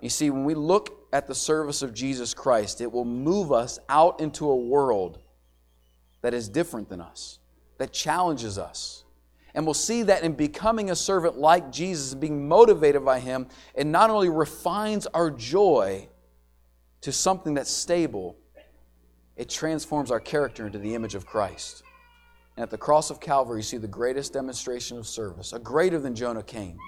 You 0.00 0.10
see, 0.10 0.30
when 0.30 0.44
we 0.44 0.54
look 0.54 1.08
at 1.12 1.26
the 1.26 1.34
service 1.34 1.80
of 1.82 1.94
Jesus 1.94 2.34
Christ, 2.34 2.80
it 2.80 2.92
will 2.92 3.04
move 3.04 3.52
us 3.52 3.78
out 3.88 4.20
into 4.20 4.50
a 4.50 4.56
world 4.56 5.18
that 6.20 6.34
is 6.34 6.48
different 6.48 6.88
than 6.88 7.00
us, 7.00 7.38
that 7.78 7.92
challenges 7.92 8.58
us. 8.58 9.03
And 9.54 9.64
we'll 9.64 9.74
see 9.74 10.02
that 10.02 10.24
in 10.24 10.32
becoming 10.32 10.90
a 10.90 10.96
servant 10.96 11.38
like 11.38 11.70
Jesus 11.70 12.14
being 12.14 12.48
motivated 12.48 13.04
by 13.04 13.20
Him, 13.20 13.46
it 13.74 13.86
not 13.86 14.10
only 14.10 14.28
refines 14.28 15.06
our 15.06 15.30
joy 15.30 16.08
to 17.02 17.12
something 17.12 17.54
that's 17.54 17.70
stable, 17.70 18.36
it 19.36 19.48
transforms 19.48 20.10
our 20.10 20.20
character 20.20 20.66
into 20.66 20.78
the 20.78 20.94
image 20.94 21.14
of 21.14 21.26
Christ. 21.26 21.82
And 22.56 22.62
at 22.62 22.70
the 22.70 22.78
cross 22.78 23.10
of 23.10 23.20
Calvary, 23.20 23.60
you 23.60 23.62
see 23.62 23.76
the 23.76 23.88
greatest 23.88 24.32
demonstration 24.32 24.98
of 24.98 25.06
service, 25.06 25.52
a 25.52 25.58
greater 25.58 25.98
than 25.98 26.14
Jonah 26.14 26.42
came, 26.42 26.78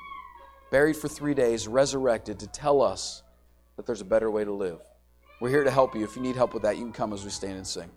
buried 0.70 0.96
for 0.96 1.09
three 1.09 1.35
days, 1.35 1.68
resurrected 1.68 2.38
to 2.40 2.46
tell 2.46 2.83
us 2.83 3.22
that 3.76 3.87
there's 3.87 4.00
a 4.00 4.05
better 4.07 4.31
way 4.31 4.44
to 4.44 4.52
live. 4.52 4.81
We're 5.40 5.50
here 5.50 5.64
to 5.64 5.70
help 5.70 5.94
you. 5.94 6.02
If 6.02 6.16
you 6.16 6.22
need 6.22 6.37
help 6.37 6.55
with 6.55 6.62
that, 6.62 6.76
you 6.76 6.85
can 6.85 6.92
come 6.92 7.12
as 7.12 7.24
we 7.24 7.31
stand 7.31 7.57
and 7.57 7.66
sing. 7.66 7.90